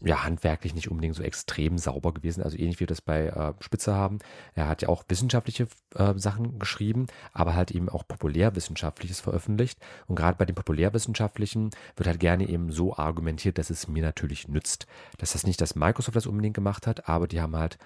[0.04, 2.42] ja, handwerklich nicht unbedingt so extrem sauber gewesen.
[2.42, 4.18] Also ähnlich wie wir das bei äh, Spitzer haben.
[4.54, 9.78] Er hat ja auch wissenschaftliche äh, Sachen geschrieben, aber halt eben auch populärwissenschaftliches veröffentlicht.
[10.06, 14.48] Und gerade bei den populärwissenschaftlichen wird halt gerne eben so argumentiert, dass es mir natürlich
[14.48, 14.86] nützt.
[15.16, 17.78] Das heißt nicht, dass Microsoft das unbedingt gemacht hat, aber die haben halt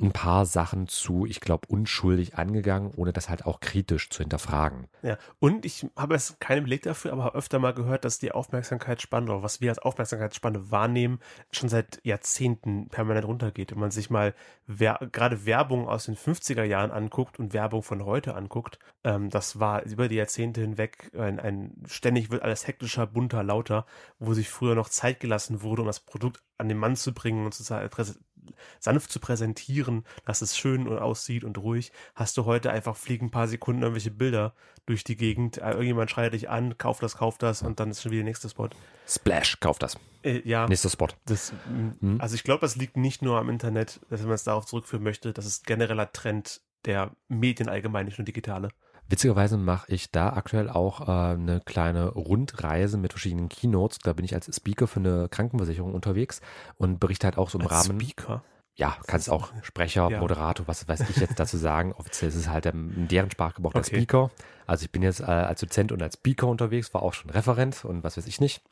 [0.00, 4.88] ein paar Sachen zu, ich glaube, unschuldig angegangen, ohne das halt auch kritisch zu hinterfragen.
[5.02, 9.30] Ja, und ich habe jetzt keinen Beleg dafür, aber öfter mal gehört, dass die Aufmerksamkeitsspanne
[9.30, 11.20] oder was wir als Aufmerksamkeitsspanne wahrnehmen,
[11.52, 13.70] schon seit Jahrzehnten permanent runtergeht.
[13.70, 14.34] Wenn man sich mal
[14.66, 19.60] wer gerade Werbung aus den 50er Jahren anguckt und Werbung von heute anguckt, ähm, das
[19.60, 23.86] war über die Jahrzehnte hinweg ein, ein ständig wird alles hektischer, bunter, lauter,
[24.18, 27.44] wo sich früher noch Zeit gelassen wurde, um das Produkt an den Mann zu bringen
[27.44, 27.62] und zu
[28.80, 33.30] sanft zu präsentieren, dass es schön aussieht und ruhig, hast du heute einfach fliegen ein
[33.30, 34.54] paar Sekunden irgendwelche Bilder
[34.86, 35.58] durch die Gegend.
[35.58, 38.30] Äh, irgendjemand schreit dich an, kauf das, kauf das und dann ist schon wieder der
[38.30, 38.68] nächste Spot.
[39.06, 39.98] Splash, kauf das.
[40.22, 40.66] Äh, ja.
[40.66, 41.08] Nächster Spot.
[41.26, 41.52] Das,
[42.00, 42.20] mhm.
[42.20, 45.32] Also ich glaube, das liegt nicht nur am Internet, dass man es darauf zurückführen möchte.
[45.32, 48.68] Das ist genereller Trend der Medien allgemein, nicht nur digitale.
[49.08, 53.98] Witzigerweise mache ich da aktuell auch äh, eine kleine Rundreise mit verschiedenen Keynotes.
[53.98, 56.40] Da bin ich als Speaker für eine Krankenversicherung unterwegs
[56.76, 58.00] und berichte halt auch so im als Rahmen.
[58.00, 58.42] Speaker?
[58.76, 60.20] Ja, kannst auch Sprecher, ja.
[60.20, 61.92] Moderator, was weiß ich jetzt dazu sagen.
[61.92, 63.96] Offiziell ist es halt in deren Sprachgebrauch der okay.
[63.96, 64.30] Speaker.
[64.66, 67.84] Also ich bin jetzt äh, als Dozent und als Speaker unterwegs, war auch schon Referent
[67.84, 68.62] und was weiß ich nicht.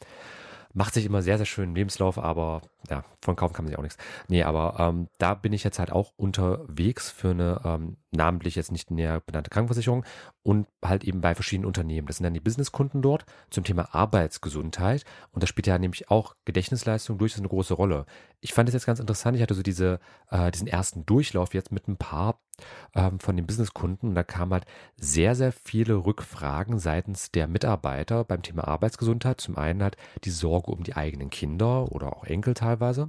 [0.74, 3.78] Macht sich immer sehr, sehr schön im Lebenslauf, aber ja, von kaufen kann man sich
[3.78, 3.98] auch nichts.
[4.28, 8.72] Nee, aber ähm, da bin ich jetzt halt auch unterwegs für eine ähm, namentlich jetzt
[8.72, 10.04] nicht näher benannte Krankenversicherung
[10.42, 12.06] und halt eben bei verschiedenen Unternehmen.
[12.06, 16.34] Das sind dann die Businesskunden dort zum Thema Arbeitsgesundheit und da spielt ja nämlich auch
[16.44, 18.06] Gedächtnisleistung durchaus eine große Rolle.
[18.40, 19.36] Ich fand es jetzt ganz interessant.
[19.36, 22.40] Ich hatte so diese, äh, diesen ersten Durchlauf jetzt mit ein paar
[22.94, 28.24] ähm, von den Businesskunden und da kamen halt sehr, sehr viele Rückfragen seitens der Mitarbeiter
[28.24, 29.40] beim Thema Arbeitsgesundheit.
[29.40, 33.08] Zum einen halt die Sorge um die eigenen Kinder oder auch Enkel teilweise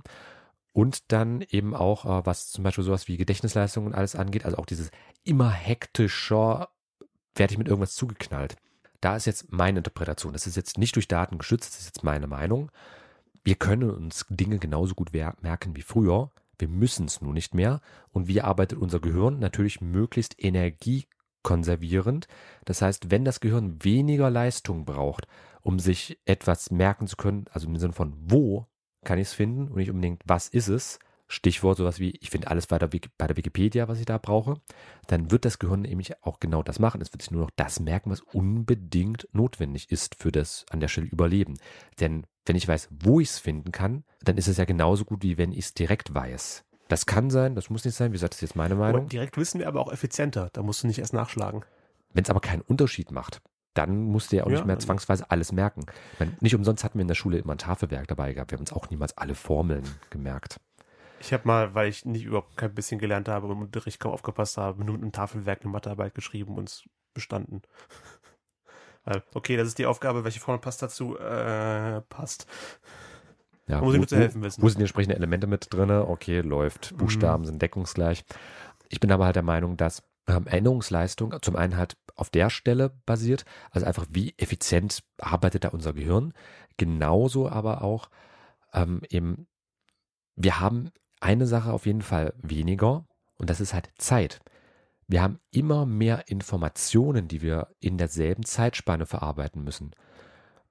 [0.73, 4.57] und dann eben auch, äh, was zum Beispiel sowas wie Gedächtnisleistung und alles angeht, also
[4.57, 4.89] auch dieses
[5.23, 6.69] immer hektischer,
[7.35, 8.57] werde ich mit irgendwas zugeknallt.
[8.99, 10.33] Da ist jetzt meine Interpretation.
[10.33, 12.71] Das ist jetzt nicht durch Daten geschützt, das ist jetzt meine Meinung.
[13.43, 16.31] Wir können uns Dinge genauso gut merken wie früher.
[16.57, 17.81] Wir müssen es nur nicht mehr.
[18.11, 19.39] Und wie arbeitet unser Gehirn?
[19.39, 22.27] Natürlich möglichst energiekonservierend.
[22.65, 25.27] Das heißt, wenn das Gehirn weniger Leistung braucht,
[25.61, 28.67] um sich etwas merken zu können, also im Sinne von wo
[29.03, 30.99] kann ich es finden und nicht unbedingt, was ist es?
[31.27, 34.55] Stichwort sowas wie, ich finde alles bei der, bei der Wikipedia, was ich da brauche,
[35.07, 37.01] dann wird das Gehirn nämlich auch genau das machen.
[37.01, 40.89] Es wird sich nur noch das merken, was unbedingt notwendig ist für das an der
[40.89, 41.55] Stelle Überleben.
[41.99, 45.23] Denn wenn ich weiß, wo ich es finden kann, dann ist es ja genauso gut,
[45.23, 46.65] wie wenn ich es direkt weiß.
[46.87, 48.11] Das kann sein, das muss nicht sein.
[48.11, 49.01] Wie gesagt, das ist jetzt meine Meinung.
[49.01, 50.49] Aber direkt wissen wir aber auch effizienter.
[50.53, 51.63] Da musst du nicht erst nachschlagen.
[52.13, 53.41] Wenn es aber keinen Unterschied macht,
[53.73, 54.55] dann musst du ja auch ja.
[54.55, 55.85] nicht mehr zwangsweise alles merken.
[56.19, 58.51] Meine, nicht umsonst hatten wir in der Schule immer ein Tafelwerk dabei gehabt.
[58.51, 60.59] Wir haben uns auch niemals alle Formeln gemerkt.
[61.19, 64.11] Ich habe mal, weil ich nicht überhaupt kein bisschen gelernt habe und im Unterricht kaum
[64.11, 66.83] aufgepasst habe, nur mit einem Tafelwerk eine Mathearbeit geschrieben und
[67.13, 67.61] bestanden.
[69.33, 71.17] okay, das ist die Aufgabe, welche Formel passt dazu?
[71.17, 72.45] Äh, passt.
[73.67, 74.61] Ja, muss ich nur zu helfen wissen.
[74.61, 75.89] Wo sind die entsprechenden Elemente mit drin?
[75.89, 76.95] Okay, läuft.
[76.97, 77.47] Buchstaben mhm.
[77.47, 78.25] sind deckungsgleich.
[78.89, 82.91] Ich bin aber halt der Meinung, dass ähm, Erinnerungsleistung zum einen halt auf der Stelle
[83.05, 86.33] basiert, also einfach wie effizient arbeitet da unser Gehirn,
[86.77, 88.09] genauso aber auch
[88.73, 89.47] ähm, eben,
[90.35, 93.05] wir haben eine Sache auf jeden Fall weniger
[93.35, 94.41] und das ist halt Zeit.
[95.07, 99.91] Wir haben immer mehr Informationen, die wir in derselben Zeitspanne verarbeiten müssen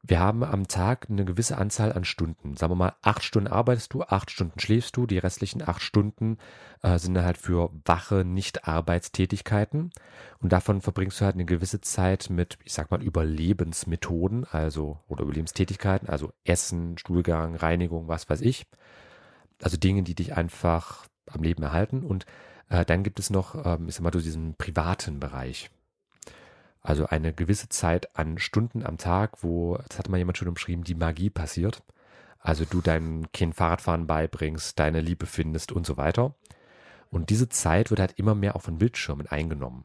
[0.04, 2.56] wir haben am Tag eine gewisse Anzahl an Stunden.
[2.56, 6.38] Sagen wir mal, acht Stunden arbeitest du, acht Stunden schläfst du, die restlichen acht Stunden
[6.82, 9.92] äh, sind halt für wache Nicht-Arbeitstätigkeiten.
[10.40, 15.22] Und davon verbringst du halt eine gewisse Zeit mit, ich sag mal, Überlebensmethoden, also oder
[15.22, 18.66] Überlebenstätigkeiten, also Essen, Stuhlgang, Reinigung, was weiß ich.
[19.62, 22.02] Also Dinge, die dich einfach am Leben erhalten.
[22.02, 22.26] Und
[22.70, 25.70] äh, dann gibt es noch, ähm, ich sag mal, so diesen privaten Bereich.
[26.83, 30.85] Also eine gewisse Zeit an Stunden am Tag, wo, das hat mal jemand schon umschrieben,
[30.85, 31.83] die Magie passiert.
[32.40, 36.35] Also du deinem Kind Fahrradfahren beibringst, deine Liebe findest und so weiter.
[37.09, 39.85] Und diese Zeit wird halt immer mehr auch von Bildschirmen eingenommen.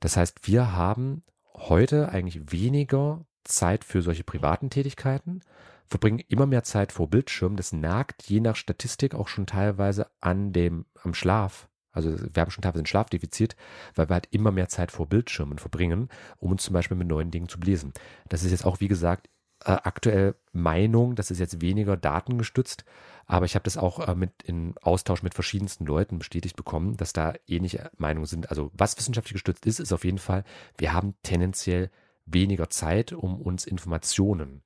[0.00, 1.22] Das heißt, wir haben
[1.54, 5.40] heute eigentlich weniger Zeit für solche privaten Tätigkeiten,
[5.86, 7.56] verbringen immer mehr Zeit vor Bildschirmen.
[7.56, 11.68] Das nagt je nach Statistik auch schon teilweise an dem, am Schlaf.
[11.92, 13.56] Also wir haben schon teilweise ein Schlafdefizit,
[13.94, 17.30] weil wir halt immer mehr Zeit vor Bildschirmen verbringen, um uns zum Beispiel mit neuen
[17.30, 17.92] Dingen zu lesen.
[18.28, 19.28] Das ist jetzt auch, wie gesagt,
[19.64, 22.84] äh, aktuell Meinung, das ist jetzt weniger datengestützt,
[23.26, 27.12] aber ich habe das auch äh, mit in Austausch mit verschiedensten Leuten bestätigt bekommen, dass
[27.12, 28.50] da ähnliche Meinungen sind.
[28.50, 30.44] Also was wissenschaftlich gestützt ist, ist auf jeden Fall,
[30.78, 31.90] wir haben tendenziell
[32.26, 34.62] weniger Zeit, um uns Informationen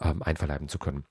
[0.00, 1.04] ähm, einverleiben zu können.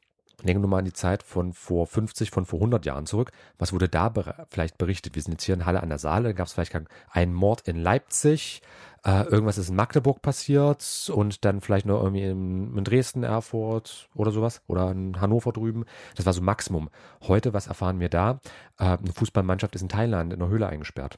[0.43, 3.32] Denken wir mal an die Zeit von vor 50, von vor 100 Jahren zurück.
[3.58, 5.15] Was wurde da ber vielleicht berichtet?
[5.15, 6.75] Wir sind jetzt hier in Halle an der Saale, da gab es vielleicht
[7.12, 8.62] einen Mord in Leipzig,
[9.04, 14.10] äh, irgendwas ist in Magdeburg passiert und dann vielleicht noch irgendwie in, in Dresden, Erfurt
[14.15, 15.86] oder sowas oder in Hannover drüben.
[16.15, 16.89] Das war so Maximum.
[17.21, 18.39] Heute, was erfahren wir da?
[18.80, 21.17] Äh, eine Fußballmannschaft ist in Thailand in einer Höhle eingesperrt.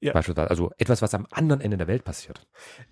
[0.00, 0.12] Ja.
[0.12, 0.50] Beispielsweise.
[0.50, 2.46] Also etwas, was am anderen Ende der Welt passiert.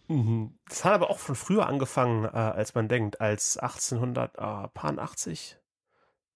[0.09, 0.59] Mhm.
[0.69, 5.59] Das hat aber auch von früher angefangen, äh, als man denkt, als 1880.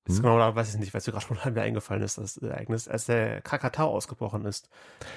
[0.05, 0.23] Das Hm.
[0.23, 2.89] genau, da weiß ich nicht, weil es mir gerade spontan mir eingefallen ist, das Ereignis,
[2.89, 4.69] als der Krakatau ausgebrochen ist.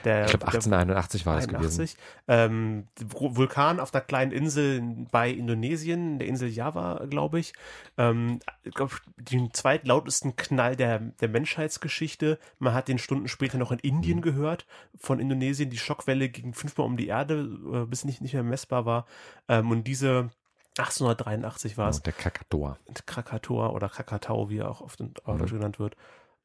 [0.04, 1.82] Der, Ich glaube, der 1881 war das gewesen.
[1.82, 1.98] 81.
[2.28, 7.54] Ähm, Vul- Vulkan auf einer kleinen Insel bei Indonesien, der Insel Java, glaube ich.
[7.98, 12.38] Ähm, ich glaube, den zweitlautesten Knall der, der Menschheitsgeschichte.
[12.60, 14.21] Man hat den Stunden später noch in Indien Mhm.
[14.21, 14.67] gehört,
[14.98, 15.71] von Indonesien.
[15.71, 19.08] Die Schockwelle ging fünfmal um die Erde, äh, bis nicht, nicht mehr messbar war.
[19.50, 20.30] Ähm, und diese
[20.78, 21.98] 1883 war es.
[21.98, 22.78] Genau, der Krakatoa.
[23.06, 25.38] Krakatoa oder Krakatau, wie er auch oft in Mhm.
[25.38, 25.96] Deutsch genannt wird.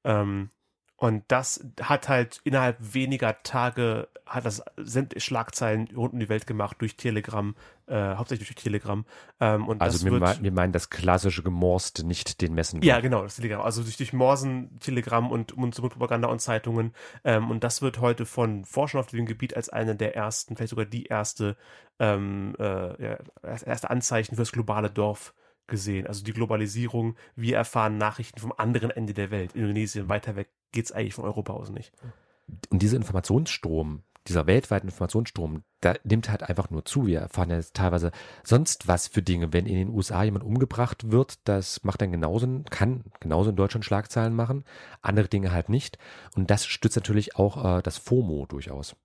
[0.04, 0.50] Ähm,
[0.96, 6.46] und das hat halt innerhalb weniger Tage, hat das sämtliche Schlagzeilen rund um die Welt
[6.46, 9.06] gemacht durch Telegram, äh, hauptsächlich durch Telegram.
[9.40, 12.82] Ähm, und Also wir, wird, wir meinen das klassische Gemorst, nicht den Messen.
[12.82, 13.62] ja, genau, das Telegramm.
[13.62, 16.92] Also durch, durch Morsen, Telegramm und Mund-zu-Mund-Propaganda und Zeitungen.
[17.24, 20.70] Ähm, und das wird heute von Forschern auf dem Gebiet als eine der ersten, vielleicht
[20.70, 21.56] sogar die erste,
[22.00, 25.34] ähm, äh, ja, erste Anzeichen für das globale Dorf
[25.68, 26.06] gesehen.
[26.06, 27.16] Also die Globalisierung.
[27.36, 29.54] Wir erfahren Nachrichten vom anderen Ende der Welt.
[29.54, 31.92] Indonesien, weiter weg geht's eigentlich von Europa aus nicht.
[32.70, 37.06] Und dieser Informationsstrom, dieser weltweite Informationsstrom, da nimmt halt einfach nur zu.
[37.06, 38.10] Wir erfahren ja teilweise
[38.44, 39.52] sonst was für Dinge.
[39.52, 43.84] Wenn in den USA jemand umgebracht wird, das macht dann genauso, kann genauso in Deutschland
[43.84, 44.64] Schlagzeilen machen.
[45.00, 45.98] Andere Dinge halt nicht.
[46.34, 48.96] Und das stützt natürlich auch äh, das FOMO durchaus.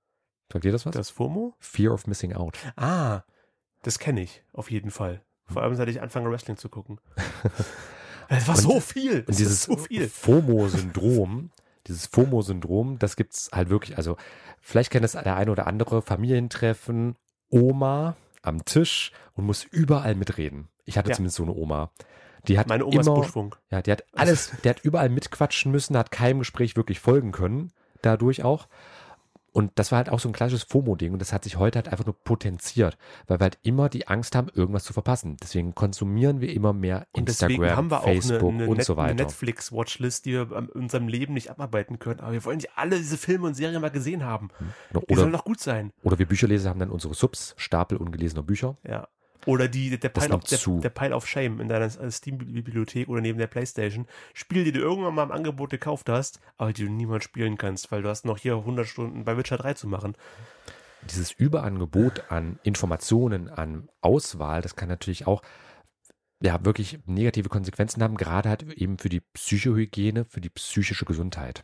[0.51, 0.93] Sagt ihr das was?
[0.93, 1.53] Das FOMO?
[1.60, 2.58] Fear of Missing Out.
[2.75, 3.21] Ah,
[3.81, 5.21] das kenne ich auf jeden Fall.
[5.47, 6.99] Vor allem, seit ich anfange, Wrestling zu gucken.
[8.27, 9.19] Es war Und- so viel.
[9.19, 9.77] Und Es dieses ist so.
[10.31, 11.51] FOMO-Syndrom,
[11.86, 13.97] dieses FOMO-Syndrom, das gibt's halt wirklich.
[13.97, 14.17] Also
[14.62, 17.17] vielleicht kennt es der eine oder andere Familientreffen,
[17.49, 20.69] Oma am Tisch und muss überall mitreden.
[20.86, 21.15] Ich hatte Ja.
[21.15, 21.91] zumindest so eine Oma.
[22.47, 23.60] Die hat Meine Oma ist immer, Buschfunk.
[23.69, 27.71] ja, die hat alles, der hat überall mitquatschen müssen, hat keinem Gespräch wirklich folgen können,
[28.01, 28.67] dadurch auch.
[29.56, 31.88] Und das war halt auch so ein klassisches FOMO-Ding und das hat sich heute halt
[31.88, 35.38] einfach nur potenziert, weil wir halt immer die Angst haben, irgendwas zu verpassen.
[35.41, 38.78] Deswegen konsumieren wir immer mehr Und deswegen Instagram, haben wir auch Facebook eine, eine, und
[38.80, 39.24] Net so eine weiter.
[39.24, 42.20] Netflix-Watchlist, die wir in unserem Leben nicht abarbeiten können.
[42.20, 44.50] Aber wir wollen die alle diese Filme und Serien mal gesehen haben.
[44.91, 45.94] Die Oder, sollen doch gut sein.
[46.04, 48.76] Oder wir Bücherleser haben dann unsere Subs, Stapel ungelesener Bücher.
[48.86, 49.08] Ja.
[49.45, 53.38] Oder die, der, Pile of, der, der Pile of Shame in deiner Steam-Bibliothek oder neben
[53.38, 54.08] der Playstation.
[54.34, 57.91] Spiele, die du irgendwann mal im Angebot gekauft hast, aber die du niemals spielen kannst,
[57.91, 60.15] weil du hast noch hier 100 Stunden bei Witcher 3 zu machen.
[61.10, 65.43] Dieses Überangebot an Informationen, an Auswahl, das kann natürlich auch
[66.41, 71.63] ja, wirklich negative Konsequenzen haben, gerade halt eben für die Psychohygiene, für die psychische Gesundheit.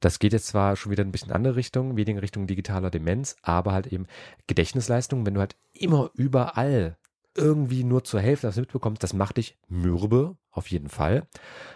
[0.00, 3.72] Das geht jetzt zwar schon wieder ein bisschen andere Richtung, weniger Richtung digitaler Demenz, aber
[3.72, 4.06] halt eben
[4.46, 6.96] Gedächtnisleistung, wenn du halt immer überall
[7.36, 11.26] irgendwie nur zur Hälfte was mitbekommst, das macht dich mürbe, auf jeden Fall.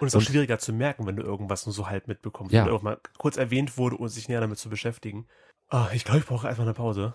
[0.00, 2.52] Und es ist auch Und- schwieriger zu merken, wenn du irgendwas nur so halb mitbekommst.
[2.52, 2.66] Ja.
[2.66, 5.26] Wenn auch mal kurz erwähnt wurde, um sich näher damit zu beschäftigen.
[5.68, 7.14] Ah, ich glaube, ich brauche erstmal eine Pause.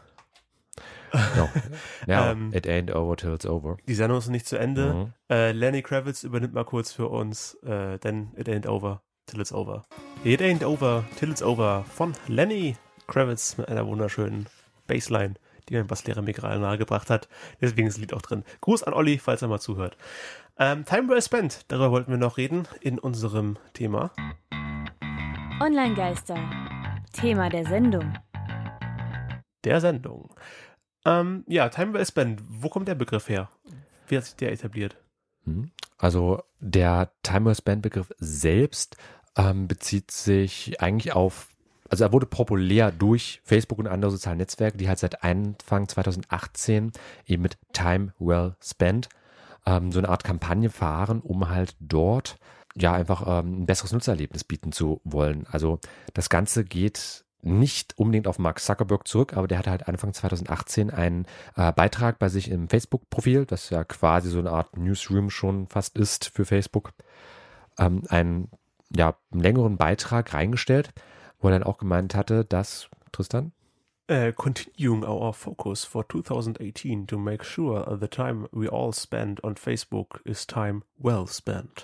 [1.35, 1.49] No.
[2.07, 3.77] Ja, Ähm, it ain't over till it's over.
[3.87, 4.93] Die Sendung ist noch nicht zu Ende.
[4.93, 5.13] Mhm.
[5.29, 9.51] Äh, Lenny Kravitz übernimmt mal kurz für uns, äh, denn it ain't over till it's
[9.51, 9.83] over.
[10.23, 14.45] It ain't over till it's over von Lenny Kravitz mit einer wunderschönen
[14.87, 15.35] Bassline,
[15.69, 17.29] die mein Basslehrer mir gerade nahegebracht hat.
[17.61, 18.43] Deswegen ist das Lied auch drin.
[18.61, 19.97] Gruß an Olli, falls er mal zuhört.
[20.57, 24.11] Ähm, Time Well Spent, darüber wollten wir noch reden in unserem Thema.
[25.61, 26.37] Online-Geister.
[27.13, 28.13] Thema der Sendung.
[29.63, 30.33] der Sendung.
[31.05, 33.49] Ähm, ja, Time Well Spent, wo kommt der Begriff her?
[34.07, 34.97] Wie hat sich der etabliert?
[35.45, 35.71] Mhm.
[35.97, 38.97] Also der Timers Bandbegriff selbst
[39.35, 41.49] ähm, bezieht sich eigentlich auf,
[41.89, 46.91] also er wurde populär durch Facebook und andere soziale Netzwerke, die halt seit Anfang 2018
[47.25, 49.09] eben mit Time Well Spent
[49.65, 52.37] ähm, so eine Art Kampagne fahren, um halt dort
[52.75, 55.45] ja einfach ähm, ein besseres Nutzererlebnis bieten zu wollen.
[55.49, 55.79] Also
[56.13, 60.91] das Ganze geht nicht unbedingt auf Mark Zuckerberg zurück, aber der hatte halt Anfang 2018
[60.91, 61.25] einen
[61.55, 65.97] äh, Beitrag bei sich im Facebook-Profil, das ja quasi so eine Art Newsroom schon fast
[65.97, 66.91] ist für Facebook,
[67.77, 68.49] ähm, einen
[68.95, 70.91] ja, längeren Beitrag reingestellt,
[71.39, 73.51] wo er dann auch gemeint hatte, dass, Tristan?
[74.11, 79.55] Uh, continuing our focus for 2018 to make sure the time we all spend on
[79.55, 81.83] Facebook is time well spent.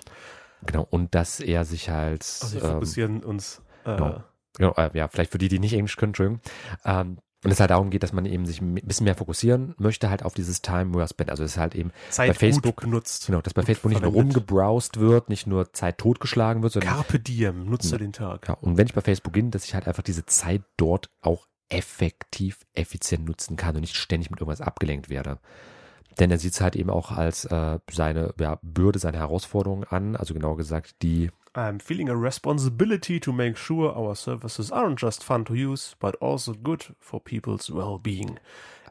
[0.64, 3.62] Genau, und dass er sich halt, Also wir ähm, fokussieren uns.
[3.84, 4.24] Äh, genau.
[4.56, 6.40] genau, äh, ja, vielleicht für die, die nicht Englisch können, Entschuldigung,
[6.84, 10.10] ähm, und es halt darum geht, dass man eben sich ein bisschen mehr fokussieren möchte,
[10.10, 11.30] halt auf dieses Time well spent.
[11.30, 13.26] Also es ist halt eben Zeit bei Facebook gut benutzt.
[13.26, 14.36] Genau, dass bei Facebook nicht nur verwendet.
[14.36, 17.98] rumgebrowst wird, nicht nur Zeit totgeschlagen wird, sondern Carpe diem, nutze Ja.
[17.98, 18.48] den Tag.
[18.48, 21.46] ja, und wenn ich bei Facebook bin, dass ich halt einfach diese Zeit dort auch
[21.68, 25.38] effektiv, effizient nutzen kann und nicht ständig mit irgendwas abgelenkt werde.
[26.18, 30.16] Denn er sieht es halt eben auch als äh, seine ja, Bürde, seine Herausforderung an,
[30.16, 35.24] also genau gesagt die I'm feeling a responsibility to make sure our services aren't just
[35.24, 38.38] fun to use, but also good for people's well-being.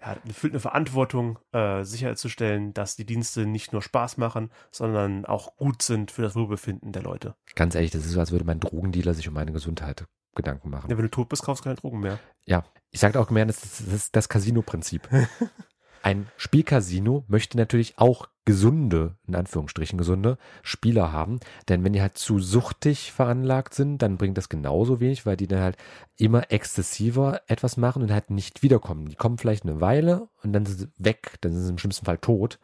[0.02, 5.58] Er fühlt eine Verantwortung, äh, sicherzustellen, dass die Dienste nicht nur Spaß machen, sondern auch
[5.58, 7.36] gut sind für das Wohlbefinden der Leute.
[7.56, 10.92] Ganz ehrlich, das ist so, als würde mein Drogendealer sich um meine Gesundheit Gedanken machen.
[10.92, 12.20] Ja, wenn du tot bist, kaufst du keine Drogen mehr.
[12.46, 15.08] Ja, ich sagte auch mehr, das ist das, das Casino-Prinzip.
[16.06, 21.40] Ein Spielcasino möchte natürlich auch gesunde, in Anführungsstrichen gesunde Spieler haben.
[21.68, 25.48] Denn wenn die halt zu suchtig veranlagt sind, dann bringt das genauso wenig, weil die
[25.48, 25.78] dann halt
[26.16, 29.10] immer exzessiver etwas machen und halt nicht wiederkommen.
[29.10, 32.06] Die kommen vielleicht eine Weile und dann sind sie weg, dann sind sie im schlimmsten
[32.06, 32.60] Fall tot.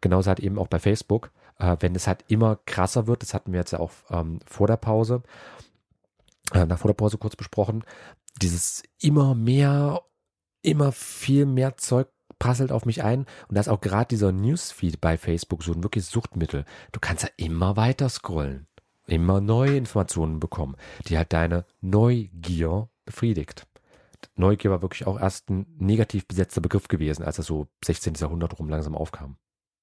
[0.00, 1.32] Genauso halt eben auch bei Facebook.
[1.58, 4.68] Äh, wenn es halt immer krasser wird, das hatten wir jetzt ja auch ähm, vor
[4.68, 5.24] der Pause,
[6.52, 7.82] äh, nach vor der Pause kurz besprochen,
[8.40, 10.02] dieses immer mehr,
[10.62, 12.06] immer viel mehr Zeug
[12.44, 13.20] prasselt auf mich ein.
[13.48, 16.66] Und da ist auch gerade dieser Newsfeed bei Facebook so ein wirkliches Suchtmittel.
[16.92, 18.66] Du kannst ja immer weiter scrollen,
[19.06, 20.76] immer neue Informationen bekommen,
[21.06, 23.66] die halt deine Neugier befriedigt.
[24.36, 28.14] Neugier war wirklich auch erst ein negativ besetzter Begriff gewesen, als er so 16.
[28.14, 29.36] Jahrhundert rum langsam aufkam.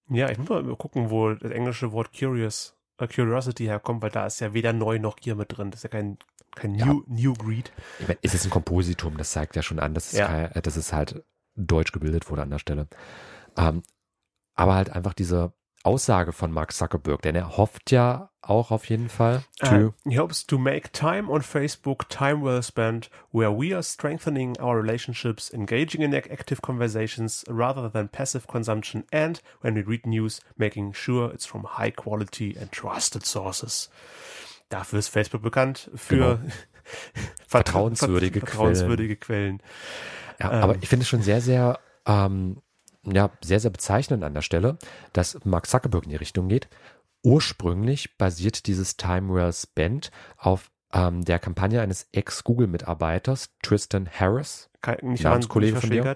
[0.10, 4.28] Ja, ich muss mal gucken, wo das englische Wort curious, uh, curiosity herkommt, weil da
[4.28, 5.72] ist ja weder neu noch Gier mit drin.
[5.72, 6.20] Das ist ja kein,
[6.54, 6.86] kein ja.
[6.86, 7.72] New, New Greed.
[8.00, 10.28] Ich meine, es ist ein Kompositum, das zeigt ja schon an, dass es, ja.
[10.28, 11.24] kein, äh, dass es halt
[11.68, 12.88] deutsch gebildet wurde an der Stelle.
[13.58, 13.84] Ähm,
[14.56, 19.10] aber halt einfach diese Aussage von Mark Zuckerberg, denn er hofft ja auch auf jeden
[19.10, 19.44] Fall.
[19.64, 24.60] Uh, he hopes to make time on Facebook time well spent, where we are strengthening
[24.60, 30.42] our relationships, engaging in active conversations rather than passive consumption, and when we read news,
[30.58, 33.90] making sure it's from high quality and trusted sources.
[34.70, 36.52] Dafür ist Facebook bekannt für genau.
[37.48, 39.58] vertrauenswürdige, vertrauenswürdige Quellen.
[39.58, 39.72] Quellen.
[40.42, 40.64] Ja, ähm.
[40.64, 42.62] aber ich finde es schon sehr, sehr, ähm,
[43.04, 44.78] ja, sehr, sehr bezeichnend an der Stelle,
[45.14, 46.68] dass Mark Zuckerberg in die Richtung geht.
[47.24, 54.98] Ursprünglich basiert dieses Time Well Spent auf ähm, der Kampagne eines Ex-Google-Mitarbeiters, Tristan Harris, Kein,
[55.04, 56.16] nicht Namenskollege von dir.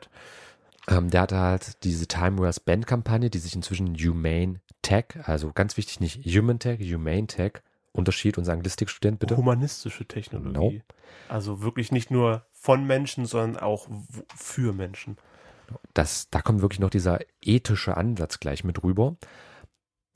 [0.87, 5.51] Ähm, der hatte halt diese Time Well Spent Kampagne, die sich inzwischen Humane Tech, also
[5.51, 7.53] ganz wichtig, nicht Human Tech, Humane Tech,
[7.91, 9.37] Unterschied, unser Anglistikstudent bitte.
[9.37, 10.77] Humanistische Technologie.
[10.77, 10.83] No.
[11.29, 13.87] Also wirklich nicht nur von Menschen, sondern auch
[14.35, 15.17] für Menschen.
[15.93, 19.17] Das, da kommt wirklich noch dieser ethische Ansatz gleich mit rüber.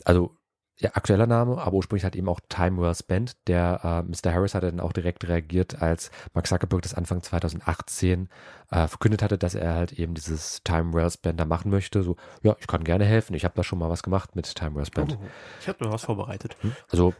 [0.03, 0.35] Also
[0.77, 3.35] ja, aktueller Name, aber ursprünglich hat eben auch Time Well Spent.
[3.47, 4.33] Der äh, Mr.
[4.33, 8.29] Harris hatte dann auch direkt reagiert, als Mark Zuckerberg das Anfang 2018
[8.71, 12.01] äh, verkündet hatte, dass er halt eben dieses Time Well Spent da machen möchte.
[12.01, 13.35] So, ja, ich kann gerne helfen.
[13.35, 15.19] Ich habe da schon mal was gemacht mit Time Well Spent.
[15.21, 15.25] Oh,
[15.61, 16.57] ich habe mir was vorbereitet.
[16.61, 16.75] Hm?
[16.89, 17.13] Also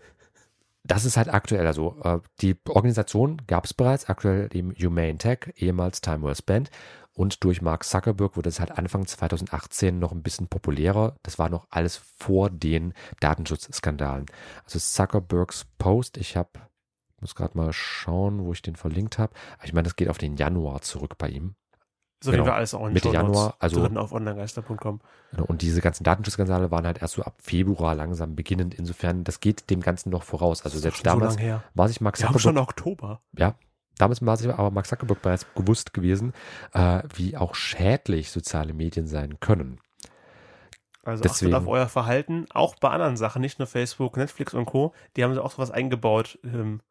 [0.84, 1.68] das ist halt aktuell.
[1.68, 6.70] Also äh, die Organisation gab es bereits, aktuell eben Humane Tech, ehemals Time Well Spent.
[7.14, 11.18] Und durch Mark Zuckerberg wurde es halt Anfang 2018 noch ein bisschen populärer.
[11.22, 14.26] Das war noch alles vor den Datenschutzskandalen.
[14.64, 16.52] Also Zuckerbergs Post, ich habe,
[17.20, 19.34] muss gerade mal schauen, wo ich den verlinkt habe.
[19.66, 21.56] Ich meine, das geht auf den Januar zurück bei ihm.
[22.22, 22.46] So genau.
[22.46, 25.00] wir alles auch in Mitte Januar, also auf onlinegeister.com.
[25.32, 28.74] Genau, und diese ganzen Datenschutzskandale waren halt erst so ab Februar langsam beginnend.
[28.74, 30.66] Insofern, das geht dem Ganzen noch voraus.
[30.66, 31.40] Also selbst damals so
[31.76, 32.44] war sich Max Zuckerberg.
[32.44, 33.22] Wir haben schon Oktober.
[33.38, 33.56] Ja,
[33.98, 36.34] damals war sich aber Max Zuckerberg bereits gewusst gewesen,
[36.74, 39.80] äh, wie auch schädlich soziale Medien sein können.
[41.04, 41.54] Also Deswegen.
[41.54, 44.94] achtet auf euer Verhalten, auch bei anderen Sachen, nicht nur Facebook, Netflix und Co.
[45.16, 46.82] Die haben auch sowas eingebaut, ähm,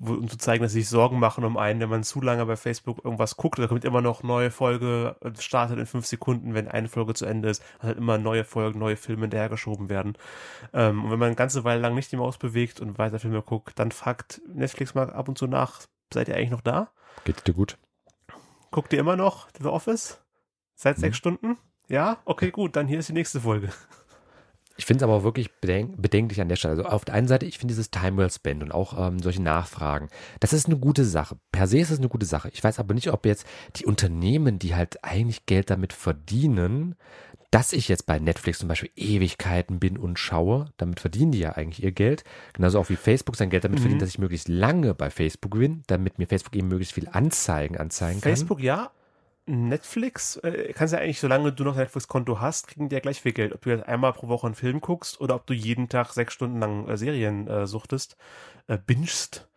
[0.00, 2.56] um zu zeigen, dass sie sich Sorgen machen um einen, wenn man zu lange bei
[2.56, 6.68] Facebook irgendwas guckt, da kommt immer noch neue Folge, äh, startet in fünf Sekunden, wenn
[6.68, 10.16] eine Folge zu Ende ist, halt immer neue Folgen, neue Filme hinterhergeschoben werden.
[10.72, 13.42] Ähm, und wenn man eine ganze Weile lang nicht die Maus bewegt und weiter Filme
[13.42, 15.82] guckt, dann fragt Netflix mal ab und zu nach,
[16.12, 16.90] seid ihr eigentlich noch da?
[17.24, 17.76] Geht's dir gut?
[18.70, 20.22] Guckt ihr immer noch The Office?
[20.74, 21.00] Seit hm.
[21.00, 21.58] sechs Stunden?
[21.88, 22.18] Ja?
[22.24, 23.70] Okay, gut, dann hier ist die nächste Folge.
[24.78, 26.76] Ich finde es aber wirklich bedenk bedenklich an der Stelle.
[26.76, 29.42] Also auf der einen Seite, ich finde dieses Time Well Spent und auch ähm, solche
[29.42, 31.36] Nachfragen, das ist eine gute Sache.
[31.50, 32.48] Per se ist es eine gute Sache.
[32.52, 33.44] Ich weiß aber nicht, ob jetzt
[33.76, 36.94] die Unternehmen, die halt eigentlich Geld damit verdienen,
[37.50, 41.52] dass ich jetzt bei Netflix zum Beispiel Ewigkeiten bin und schaue, damit verdienen die ja
[41.52, 42.22] eigentlich ihr Geld.
[42.52, 43.82] Genauso auch wie Facebook sein Geld damit mhm.
[43.82, 47.76] verdient, dass ich möglichst lange bei Facebook bin, damit mir Facebook eben möglichst viel Anzeigen
[47.76, 48.30] anzeigen kann.
[48.30, 48.92] Facebook ja,
[49.48, 53.32] Netflix, äh, kannst ja eigentlich, solange du noch Netflix-Konto hast, kriegen die ja gleich viel
[53.32, 53.54] Geld.
[53.54, 56.34] Ob du jetzt einmal pro Woche einen Film guckst oder ob du jeden Tag sechs
[56.34, 58.16] Stunden lang äh, Serien äh, suchtest,
[58.66, 59.48] äh, bingst.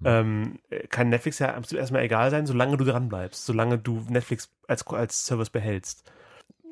[0.00, 0.06] Mhm.
[0.06, 4.86] Ähm, kann Netflix ja erstmal egal sein, solange du dran bleibst, solange du Netflix als,
[4.88, 6.10] als Service behältst.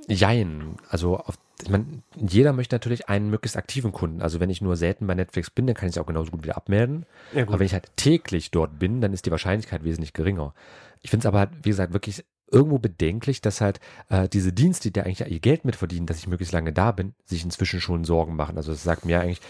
[0.09, 0.77] Jein.
[0.89, 4.23] Also auf ich meine, jeder möchte natürlich einen möglichst aktiven Kunden.
[4.23, 6.45] Also wenn ich nur selten bei Netflix bin, dann kann ich es auch genauso gut
[6.45, 7.05] wieder abmelden.
[7.33, 7.49] Ja, gut.
[7.49, 10.55] Aber wenn ich halt täglich dort bin, dann ist die Wahrscheinlichkeit wesentlich geringer.
[11.03, 14.91] Ich finde es aber, halt, wie gesagt, wirklich irgendwo bedenklich, dass halt äh, diese Dienste,
[14.91, 18.37] die eigentlich ihr Geld mitverdienen, dass ich möglichst lange da bin, sich inzwischen schon Sorgen
[18.37, 18.57] machen.
[18.57, 19.41] Also das sagt mir eigentlich,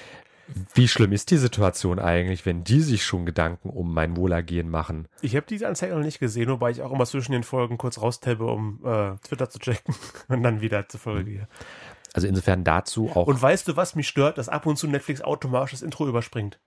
[0.74, 5.08] wie schlimm ist die Situation eigentlich, wenn die sich schon Gedanken um mein Wohlergehen machen?
[5.20, 8.00] Ich habe diese Anzeige noch nicht gesehen, wobei ich auch immer zwischen den Folgen kurz
[8.00, 9.94] raustappe, um äh, Twitter zu checken
[10.28, 11.48] und dann wieder zur Folge gehe.
[12.14, 13.26] Also insofern dazu auch.
[13.26, 16.58] Und weißt du, was mich stört, dass ab und zu Netflix automatisch das Intro überspringt?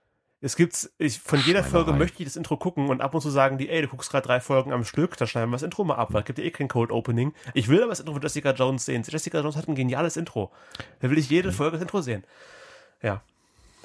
[0.42, 1.62] Es gibt's, ich, von jeder.
[1.62, 4.10] Folge möchte ich das Intro gucken und ab und zu sagen die, ey, du guckst
[4.10, 6.38] gerade drei Folgen am Stück, da schneiden wir das Intro mal ab, weil es gibt
[6.38, 7.32] ja eh kein Cold Opening.
[7.54, 9.04] Ich will aber das Intro von Jessica Jones sehen.
[9.06, 10.50] Jessica Jones hat ein geniales Intro.
[11.00, 11.52] Da will ich jede Mhm.
[11.52, 12.24] Folge das Intro sehen.
[13.02, 13.22] Ja,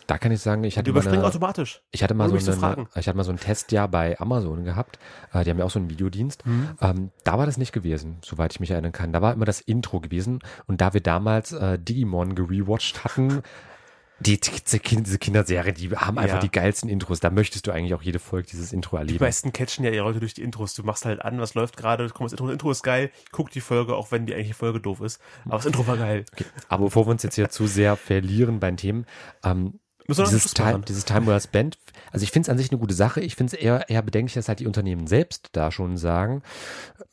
[0.08, 1.82] da kann ich sagen, ich hatte mal überspringen eine, automatisch.
[1.92, 5.00] Ich hatte mal Ohne so eine, ich hatte mal so ein Testjahr bei Amazon gehabt.
[5.34, 6.46] Äh, die haben ja auch so einen Videodienst.
[6.46, 6.70] Mhm.
[6.82, 9.12] Ähm, da war das nicht gewesen, soweit ich mich erinnern kann.
[9.12, 10.40] Da war immer das Intro gewesen.
[10.66, 13.44] Und da wir damals äh, Digimon gerewatcht hatten,
[14.20, 16.42] die, Kind, diese Kinderserie, die haben einfach Ja.
[16.42, 17.20] die geilsten Intros.
[17.20, 19.24] Da möchtest du eigentlich auch jede Folge dieses Intro Die erleben.
[19.24, 20.74] meisten catchen ja ihre Leute durch die Intros.
[20.74, 23.32] Du machst halt an, was läuft gerade, komm, das Intro, das Intro ist geil, ich
[23.32, 25.22] guck die Folge, auch wenn die eigentliche Folge doof ist.
[25.46, 26.26] Aber das Intro war geil.
[26.70, 29.06] Aber bevor wir uns jetzt hier zu sehr verlieren beim Themen,
[29.44, 31.78] ähm, dieses, Time, dieses Time Well Spent,
[32.14, 33.20] also ich finde es an sich eine gute Sache.
[33.20, 36.44] Ich finde es eher, eher bedenklich, dass halt die Unternehmen selbst da schon sagen,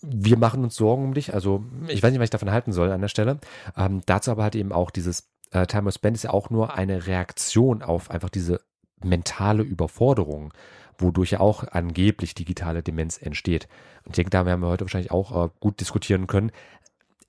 [0.00, 1.34] wir machen uns Sorgen um dich.
[1.34, 3.40] Also ich weiß nicht, was ich davon halten soll an der Stelle.
[3.76, 6.74] Ähm, dazu aber halt eben auch dieses äh, Time Well Spent ist ja auch nur
[6.74, 8.60] eine Reaktion auf einfach diese
[9.02, 10.52] mentale Überforderung,
[10.98, 13.68] wodurch ja auch angeblich digitale Demenz entsteht.
[14.04, 16.50] Und ich denke, da werden wir heute wahrscheinlich auch äh, gut diskutieren können.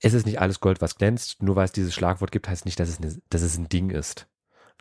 [0.01, 1.41] Es ist nicht alles Gold, was glänzt.
[1.41, 3.89] Nur weil es dieses Schlagwort gibt, heißt nicht, dass es, eine, dass es ein Ding
[3.89, 4.27] ist.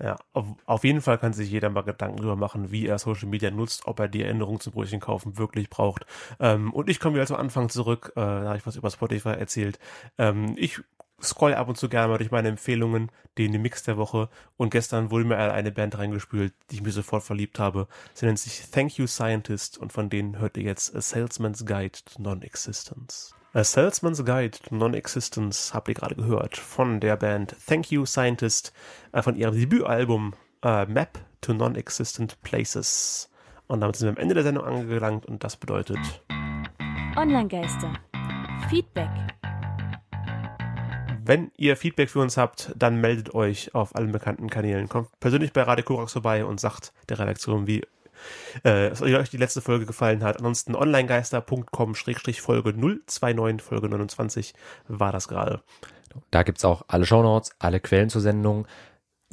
[0.01, 3.29] Ja, auf, auf jeden Fall kann sich jeder mal Gedanken drüber machen, wie er Social
[3.29, 6.05] Media nutzt, ob er die Erinnerung zum Brötchen kaufen wirklich braucht.
[6.41, 9.31] Ähm, und ich komme wieder zum Anfang zurück, äh, da habe ich was über Spotify
[9.31, 9.79] erzählt.
[10.19, 10.81] Ähm, ich
[11.23, 14.29] scroll ab und zu gerne mal durch meine Empfehlungen, den Mix der Woche.
[14.57, 17.89] Und gestern wurde mir eine Band reingespült, die ich mir sofort verliebt habe.
[18.13, 21.99] Sie nennt sich Thank You Scientist und von denen hört ihr jetzt A Salesman's Guide
[22.05, 23.35] to Non-Existence.
[23.53, 28.73] A Salesman's Guide to Non-Existence habt ihr gerade gehört von der Band Thank You Scientist
[29.13, 33.31] äh, von ihrem Debütalbum äh, Map to Non-Existent Places.
[33.67, 35.99] Und damit sind wir am Ende der Sendung angelangt und das bedeutet,
[37.17, 37.93] Online-Geister.
[38.69, 39.09] Feedback.
[41.27, 44.89] Wenn ihr Feedback für uns habt, dann meldet euch auf allen bekannten Kanälen.
[44.89, 47.83] Kommt persönlich bei Radio Korax vorbei und sagt der Redaktion, wie
[48.65, 50.37] äh, es euch die letzte Folge gefallen hat.
[50.37, 54.55] Ansonsten onlinegeister.com-folge 029, Folge 29
[54.89, 55.63] war das gerade.
[56.31, 58.67] Da gibt's auch alle Shownotes, alle Quellen zur Sendung.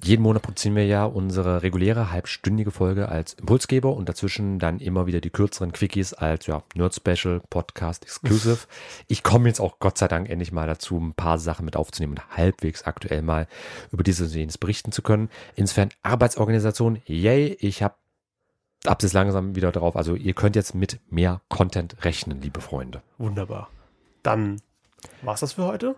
[0.03, 5.05] Jeden Monat produzieren wir ja unsere reguläre halbstündige Folge als Impulsgeber und dazwischen dann immer
[5.05, 8.65] wieder die kürzeren Quickies als ja, Nerd Special, Podcast Exclusive.
[9.07, 12.13] Ich komme jetzt auch Gott sei Dank endlich mal dazu, ein paar Sachen mit aufzunehmen
[12.13, 13.47] und halbwegs aktuell mal
[13.91, 15.29] über dieses und jenes berichten zu können.
[15.55, 17.93] Insofern Arbeitsorganisation, yay, ich habe
[18.85, 19.95] ab es langsam wieder drauf.
[19.95, 23.03] Also ihr könnt jetzt mit mehr Content rechnen, liebe Freunde.
[23.19, 23.69] Wunderbar.
[24.23, 24.61] Dann
[25.21, 25.95] war's das für heute.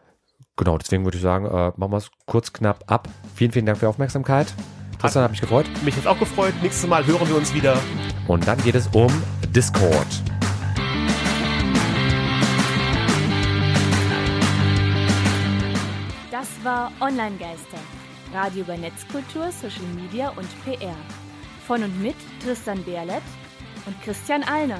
[0.56, 3.08] Genau, deswegen würde ich sagen, äh, machen wir es kurz knapp ab.
[3.36, 4.54] Vielen, vielen Dank für die Aufmerksamkeit.
[5.00, 5.66] Tristan hat mich gefreut.
[5.84, 6.54] Mich jetzt auch gefreut.
[6.62, 7.78] Nächstes Mal hören wir uns wieder.
[8.28, 9.12] Und dann geht es um
[9.50, 10.08] Discord.
[16.32, 17.80] Das war Online-Geister.
[18.32, 20.96] Radio über Netzkultur, Social Media und PR.
[21.68, 23.22] Von und mit Tristan Berlet
[23.86, 24.80] und Christian Allner.